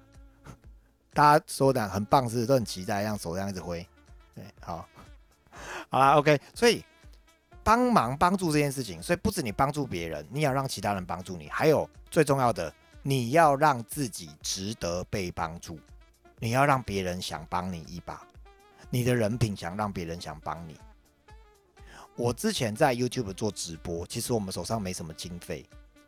[1.14, 3.86] 大家说的很棒，是都很期待，让手这样一直挥。
[4.36, 4.88] 对，好，
[5.90, 6.86] 好啦 o k 所以
[7.64, 12.72] 帮忙帮助这件事情，所以不止你帮助别人，你要让其他人帮助你，还有最重要的，
[13.02, 15.80] 你要让自己值得被帮助。
[16.44, 18.26] 你要让别人想帮你一把，
[18.90, 20.76] 你的人品想让别人想帮你。
[22.16, 25.64] 我之前在 YouTube 做直播，其实我们手上没什么经费，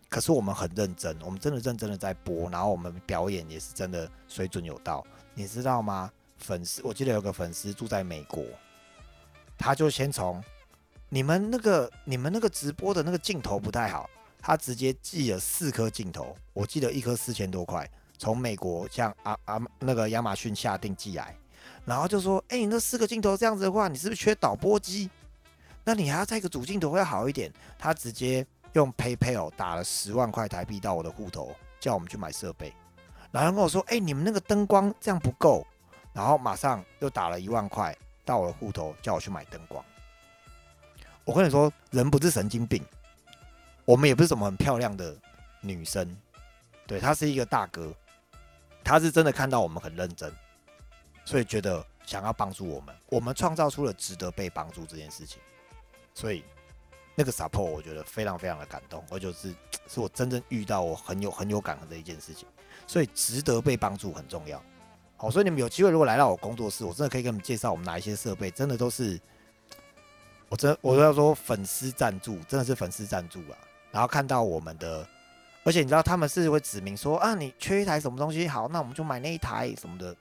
[0.09, 5.05] 可是我们很认真，我们真的认真的在播，然后我们表演也是真的水准有到。
[5.35, 6.11] 你知道吗？
[6.37, 8.43] 粉丝，我记得有个粉丝住在美国，
[9.55, 10.43] 他就先从
[11.09, 17.87] 你们那个你们那个直播的那个镜头不太好，他直接寄了四颗镜头，我记得一颗四千多块。
[18.23, 21.35] 从美国像啊啊那个亚马逊下定寄来，
[21.83, 25.09] 然后就说：“哎，你那四个镜头这样子的话，你是不是缺导播机？
[25.83, 32.73] 那你还要再一个主镜头会好一点。”他直接用 PayPal 打了十万块台币到我的户头，叫我们去买设备。
[33.29, 35.67] 然后跟我说：“哎，你们那个灯光这样不够。”
[36.15, 39.83] 然后马上又打了一万块到我的户头，叫我去买灯光。
[41.25, 42.81] 我跟你说，人不是神经病，
[43.83, 45.13] 我们也不是什么很漂亮的
[45.59, 46.15] 女生，
[46.87, 47.93] 对他是一个大哥。
[48.83, 50.31] 他是真的看到我们很认真，
[51.25, 52.93] 所以觉得想要帮助我们。
[53.07, 55.39] 我们创造出了值得被帮助这件事情，
[56.13, 56.43] 所以
[57.15, 59.53] 那个 support 我觉得非常非常的感动，而就是
[59.87, 62.47] 是我真正遇到我很有很有感恩的一件事情。
[62.85, 64.61] 所以值得被帮助很重要。
[65.15, 69.19] 好，所以你们有机会如果来到我工作室，我真的可以给你们介绍我们哪一些设备，真的都是
[70.49, 73.57] 我真我都要说粉丝赞助，真的是粉丝赞助啊。
[73.91, 75.07] 然后看到我们的。
[75.65, 80.15] 而且你知道他们是会指明说啊，你缺一台什么东西，好，那我们就买那一台什么的。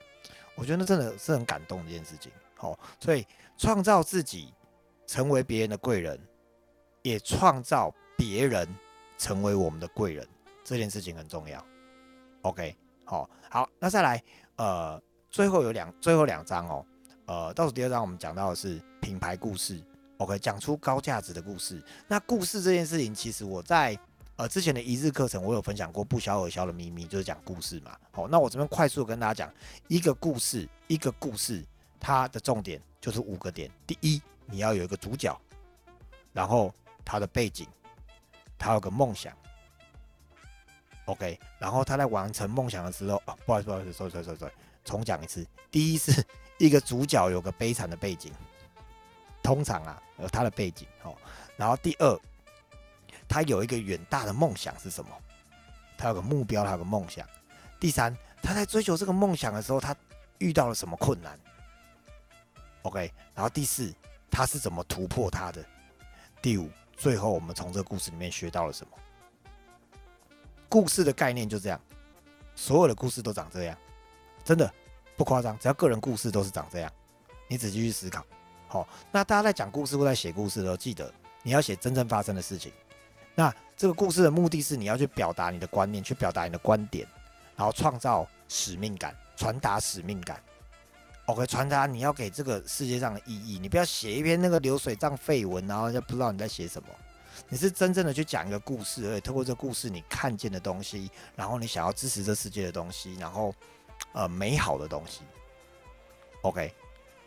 [0.55, 2.31] 我觉得那真的是很感动的一件事情。
[2.55, 3.27] 好，所以
[3.57, 4.53] 创造自己
[5.05, 6.17] 成为别人的贵人，
[7.01, 8.67] 也创造别人
[9.17, 10.25] 成为我们的贵人，
[10.63, 11.61] 这件事情很重要。
[12.43, 14.23] OK，好，好，那再来，
[14.55, 16.85] 呃，最后有两最后两章哦，
[17.25, 19.83] 呃，倒数第二章我们讲到的是品牌故事。
[20.19, 21.83] OK，讲出高价值的故事。
[22.07, 23.99] 那故事这件事情，其实我在。
[24.35, 27.95] 呃，之前的一日课程我有分享过不销而销的秘密，就是讲故事嘛。
[28.11, 29.53] 好，那我这边快速跟大家讲
[29.87, 31.63] 一个故事，一个故事，
[31.99, 33.69] 它的重点就是五个点。
[33.85, 35.39] 第一，你要有一个主角，
[36.31, 36.73] 然后
[37.05, 37.67] 他的背景，
[38.57, 39.37] 他有个梦想
[41.05, 44.53] ，OK，然后他在完成梦想的时候，啊，不好意思，不好意思，sorry sorry sorry，
[44.83, 45.45] 重讲一次。
[45.69, 46.25] 第一是
[46.57, 48.31] 一个主角有个悲惨的背景，
[49.43, 51.15] 通常啊有他的背景，好，
[51.55, 52.19] 然后第二。
[53.33, 55.09] 他有一个远大的梦想是什么？
[55.97, 57.27] 他有个目标，他有个梦想。
[57.79, 59.95] 第三，他在追求这个梦想的时候，他
[60.37, 61.39] 遇到了什么困难
[62.83, 63.11] ？OK。
[63.33, 63.91] 然后第四，
[64.29, 65.65] 他是怎么突破他的？
[66.43, 68.93] 第五，最后我们从这个故事里面学到了什么？
[70.69, 71.81] 故事的概念就这样，
[72.53, 73.75] 所有的故事都长这样，
[74.43, 74.71] 真的
[75.17, 76.93] 不夸张，只要个人故事都是长这样。
[77.47, 78.23] 你仔细去思考，
[78.67, 81.11] 好，那大家在讲故事或在写故事的时候，记得
[81.41, 82.71] 你要写真正发生的事情。
[83.35, 87.07] 那这个故事的目的是你要去表达你的观念，去表达你的观点，
[87.55, 90.41] 然后创造使命感，传达使命感。
[91.25, 93.57] OK，传达你要给这个世界上的意义。
[93.57, 96.89] 你不要写一篇那个流水账废文，然后就不知道你在写什么。
[97.49, 103.55] 你是真正的去讲一个故事，而且透过这个故事你看见的东西，然后你想要支持这世界的东西，然后
[104.11, 105.21] 呃美好的东西。
[106.41, 106.73] OK，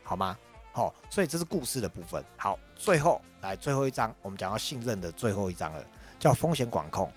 [0.02, 0.38] 好吗？
[0.76, 2.22] 好，所以这是故事的部分。
[2.36, 5.82] 好，最后来最后一章，我们讲到信任的最后一章了，
[6.18, 7.10] 叫风险管控。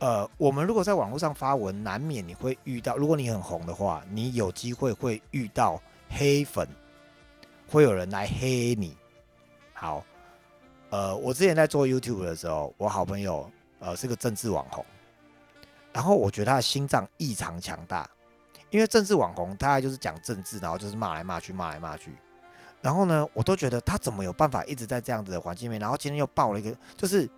[0.00, 6.68] 呃，我们如果在网络上发文，难免你会遇到，如果你很红的话，你有机会会遇到黑粉，
[7.66, 8.94] 会有人来黑你。
[9.72, 10.04] 好，
[10.90, 14.84] 呃，我之前在做 YouTube 的时候，我好朋友呃是个政治网红，
[15.90, 18.06] 然后我觉得他的心脏异常强大，
[18.68, 22.12] 因为政治网红大概就是讲政治，然后就是骂来骂去，骂来骂去。
[22.80, 25.80] 然后呢，我都觉得他怎么有办法一直在这样子的环境里面？
[25.80, 27.28] 然后今天又爆了一个，就是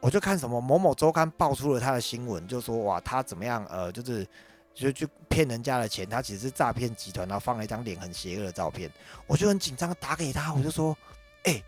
[0.00, 3.64] 我就看什么某某周刊爆出了他的新闻，就说哇，他怎么样？
[3.66, 4.26] 呃，就是
[4.74, 8.90] 就去骗人家的钱，他其实是诈骗集团，然后放了一张脸很邪恶的照片。
[9.26, 10.96] 我就很紧张，打给他，我就说，
[11.44, 11.60] 哎，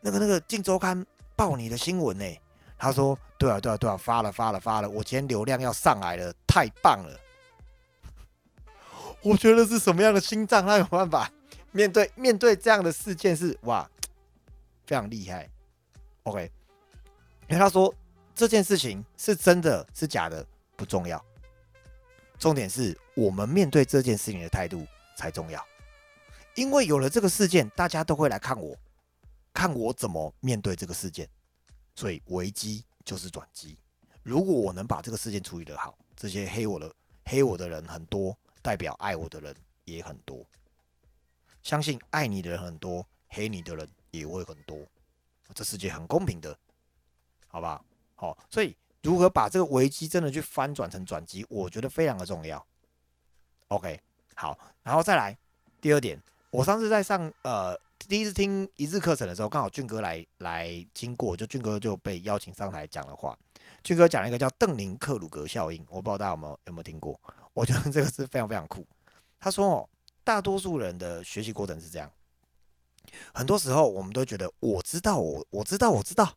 [0.00, 1.00] 那个那个《镜周刊》
[1.36, 2.24] 爆你的新闻呢？
[2.76, 7.16] 他说，对啊，对啊，对啊，发了，发了，发了，我今天流量要上来了，太棒了！
[9.22, 11.30] 我觉得是什么样的心脏，他有办法？
[11.72, 13.90] 面对面对这样的事件是哇，
[14.86, 15.48] 非常厉害。
[16.24, 16.50] OK，
[17.48, 17.92] 因为他说
[18.34, 20.46] 这件事情是真的是假的
[20.76, 21.22] 不重要，
[22.38, 25.64] 重点是我们面对这件事情的态度才重要。
[26.54, 28.76] 因为有了这个事件，大家都会来看我，
[29.54, 31.28] 看我怎么面对这个事件。
[31.94, 33.78] 所以危机就是转机。
[34.22, 36.94] 如果我能把这个事件处理得好，这些黑我的
[37.24, 39.54] 黑我的人很多，代表爱我的人
[39.84, 40.46] 也很多。
[41.62, 44.78] 相信爱你的人很多，黑你的人也会很多。
[45.54, 46.56] 这世界很公平的，
[47.48, 47.84] 好吧？
[48.14, 52.64] 好，所以如何把这个危机真的去翻转成转机，我觉得非常的重要。
[53.68, 54.00] OK，
[54.34, 55.36] 好，然后再来
[55.78, 56.18] 第二点，
[56.50, 63.38] 我上次在上呃第一次听一日课程的时候，刚好俊哥来来经过，就俊哥就被邀请上台讲的话，
[63.84, 67.20] 俊哥讲了一个叫邓宁克鲁格效应，我不知道大家有没有有没有听过？
[67.52, 68.86] 我觉得这个是非常非常酷。
[69.38, 69.88] 他说哦。
[70.24, 72.10] 大多数人的学习过程是这样，
[73.34, 76.36] 很多时候我们都觉得我知道我我知道我知道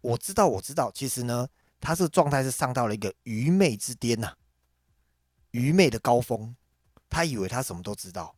[0.00, 1.48] 我知道我知道，其实呢，
[1.80, 4.34] 他这个状态是上到了一个愚昧之巅呐，
[5.50, 6.54] 愚昧的高峰。
[7.10, 8.36] 他以为他什么都知道，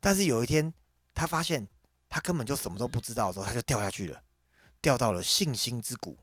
[0.00, 0.72] 但是有一天
[1.14, 1.68] 他发现
[2.08, 4.22] 他根本就什么都不知道的时候，他就掉下去了，
[4.80, 6.18] 掉到了信心之谷，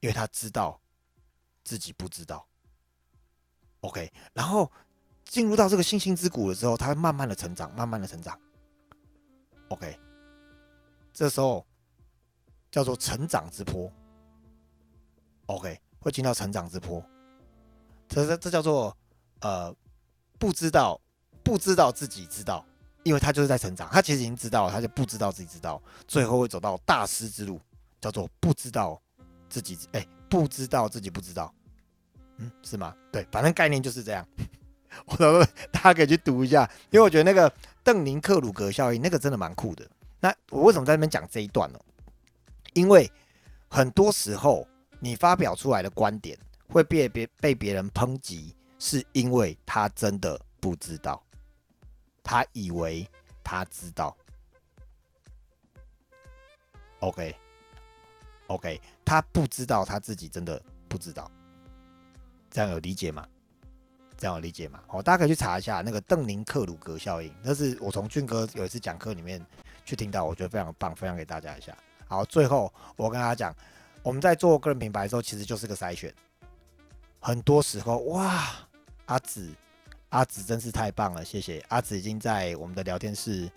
[0.00, 0.80] 因为他知道
[1.64, 2.46] 自己不知道。
[3.80, 4.70] OK，然后。
[5.28, 8.36] 进入到这个星星之谷的时候，他会慢慢的成长，慢慢的成长。
[9.68, 9.94] OK，
[11.12, 11.64] 这时候
[12.70, 13.92] 叫做成长之坡。
[15.46, 17.04] OK，会进到成长之坡。
[18.08, 18.96] 这这这叫做
[19.40, 19.74] 呃，
[20.38, 20.98] 不知道
[21.44, 22.64] 不知道自己知道，
[23.02, 27.60] 因为他就是在成长，他其实已经知道，他就不知道自己知道，最后会走到大师之路，
[28.00, 28.98] 叫做不知道
[29.50, 31.54] 自己哎，不知道自己不知道。
[32.38, 32.96] 嗯，是吗？
[33.12, 34.26] 对，反正概念就是这样。
[35.06, 39.88] 我说大家可以去读一下，因为我觉得那个邓宁克鲁格效应那个真的蛮酷的。
[40.20, 41.78] 那我为什么在那边讲这一段呢？
[42.74, 43.10] 因为
[43.68, 44.66] 很多时候
[45.00, 46.38] 你发表出来的观点
[46.68, 51.22] 会被别被别人抨击，是因为他真的不知道，
[52.22, 53.08] 他以为
[53.42, 54.16] 他知道。
[57.00, 61.30] OK，OK，他不知道他自己真的不知道，
[62.50, 63.26] 这样有理解吗？
[64.18, 64.80] 这样理解嘛？
[64.88, 69.40] 好，大家可以去查一下那个邓宁克鲁格效应，那是我从俊哥有一次讲课里面
[69.84, 71.72] 去听到，我觉得非常棒，分享给大家一下。
[72.08, 73.54] 好，最后我跟大家讲，
[74.02, 76.12] 我们在做个人品牌的时候，其实就是个筛选。
[77.20, 78.44] 很多时候，哇，
[79.06, 79.52] 阿紫，
[80.08, 83.48] 阿紫真是太棒了，谢谢阿紫已经在我们的聊天室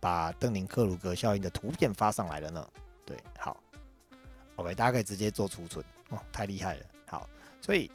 [0.00, 2.68] 把邓宁克鲁格效应的图片发上来了呢。
[3.06, 3.56] 对，好
[4.56, 6.84] ，OK，大家可以直接做储存哦，太厉害了。
[7.06, 7.26] 好，
[7.62, 7.90] 所以。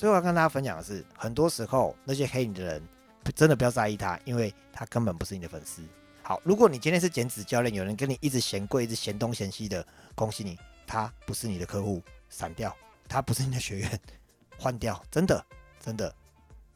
[0.00, 2.82] 最后要跟大家分享的是，很多时候那些黑你的人，
[3.34, 5.82] 真的不要在意他，因为他根本不是你的粉丝。
[6.22, 12.74] 好，如果你今天是减脂教练，有人跟你一直嫌贵，一直嫌东嫌西的，恭喜你，他不是你的客户，闪掉，
[13.10, 14.00] 他不是你的学员，
[14.56, 15.44] 换掉，真的，
[15.78, 16.10] 真的。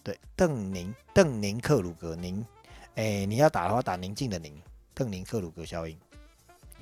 [0.03, 2.45] 对，邓宁，邓宁克鲁格宁，
[2.97, 4.55] 哎，你要打的话打宁静的宁，
[4.93, 5.99] 邓宁克鲁格效应。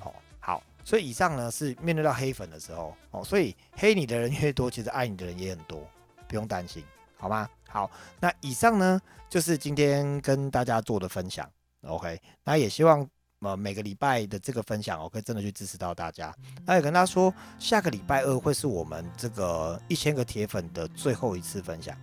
[0.01, 5.87] 哦，好，所以以上呢是面对到黑粉的时候，哦，所以黑你的人越多，其实爱你的人也很多。
[6.33, 6.83] 不用担心，
[7.15, 7.47] 好吗？
[7.69, 11.47] 好，那以上呢就是今天跟大家做的分享
[11.83, 13.07] ，OK，那也希望
[13.41, 16.33] 呃每个礼拜的这个分享，我可以真的去支持到大家。
[16.65, 21.95] 那也跟大家说，下个礼拜二会是我们这个一千个铁粉的最后一次分享。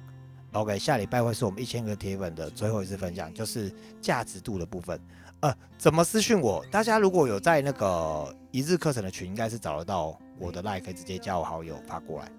[0.53, 5.01] OK，下礼拜会是我们一千个铁粉的最后一次分享，就是价值度的部分。
[5.41, 6.65] 呃，怎么私讯我？
[6.71, 12.31] 大家如果有在那个一日课程的群，应该是找得到我的 line，可以直接加我好友发过来。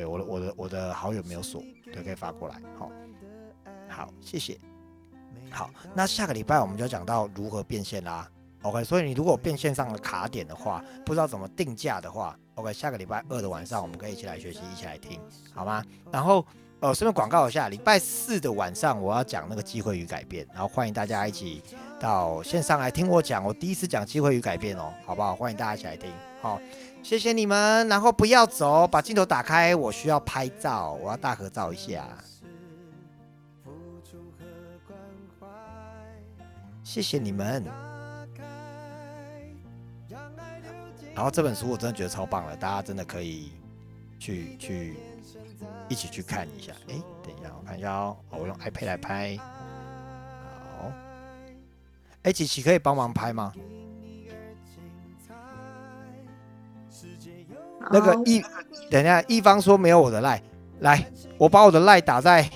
[0.00, 2.56] 对，我的我的我的好友没有锁，对，可以发过来。
[2.78, 2.90] 好，
[3.86, 4.58] 好，谢谢。
[5.50, 8.26] 好，那下个礼拜我们就讲到如何变现啦。
[8.62, 15.20] OK，所以你如果变现上的卡点的话，不知道怎么定价的话，OK，下个礼拜二的晚上我们可以一起来学习，一起来听，
[15.52, 15.84] 好吗？
[16.10, 16.42] 然后。
[16.82, 21.62] 呃，顺便广告一下，礼拜四的晚上我要讲那个机会与改变，然后欢迎大家一起
[22.00, 25.36] 到线上来听我讲，我第一次讲机会与改变哦，好不好？
[25.36, 26.58] 欢迎大家一起来听，好，
[27.02, 32.06] 谢谢你们，然后不要走，把镜头打开，我需要拍照，我要大合照一下，
[36.84, 37.64] 谢谢你们。
[41.14, 43.52] 然后这本书我真的觉得超棒了，大家真的可以
[44.18, 44.96] 去去。
[45.88, 50.90] 一起去看一下，哎，等一下，我看一下哦，我用 iPad 来拍，好，
[52.22, 53.52] 哎，琪琪可以帮忙拍吗？
[57.90, 58.40] 那个一，
[58.90, 60.42] 等一下，一方说没有我的赖，
[60.80, 61.04] 来，
[61.36, 62.48] 我把我的赖打在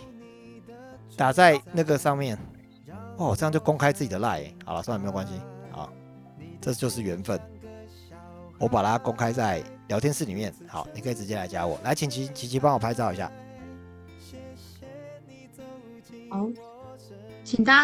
[1.16, 2.38] 打在那个上面，
[3.16, 5.32] 哦，这样就公开自己的赖，好了，算了，没有关系，
[5.70, 5.92] 好，
[6.60, 7.38] 这就是缘分，
[8.58, 9.62] 我把它公开在。
[9.86, 11.78] 聊天室里面，好，你可以直接来加我。
[11.84, 13.30] 来，请琪琪琪帮我拍照一下。
[16.30, 16.48] 好，
[17.44, 17.82] 请大家。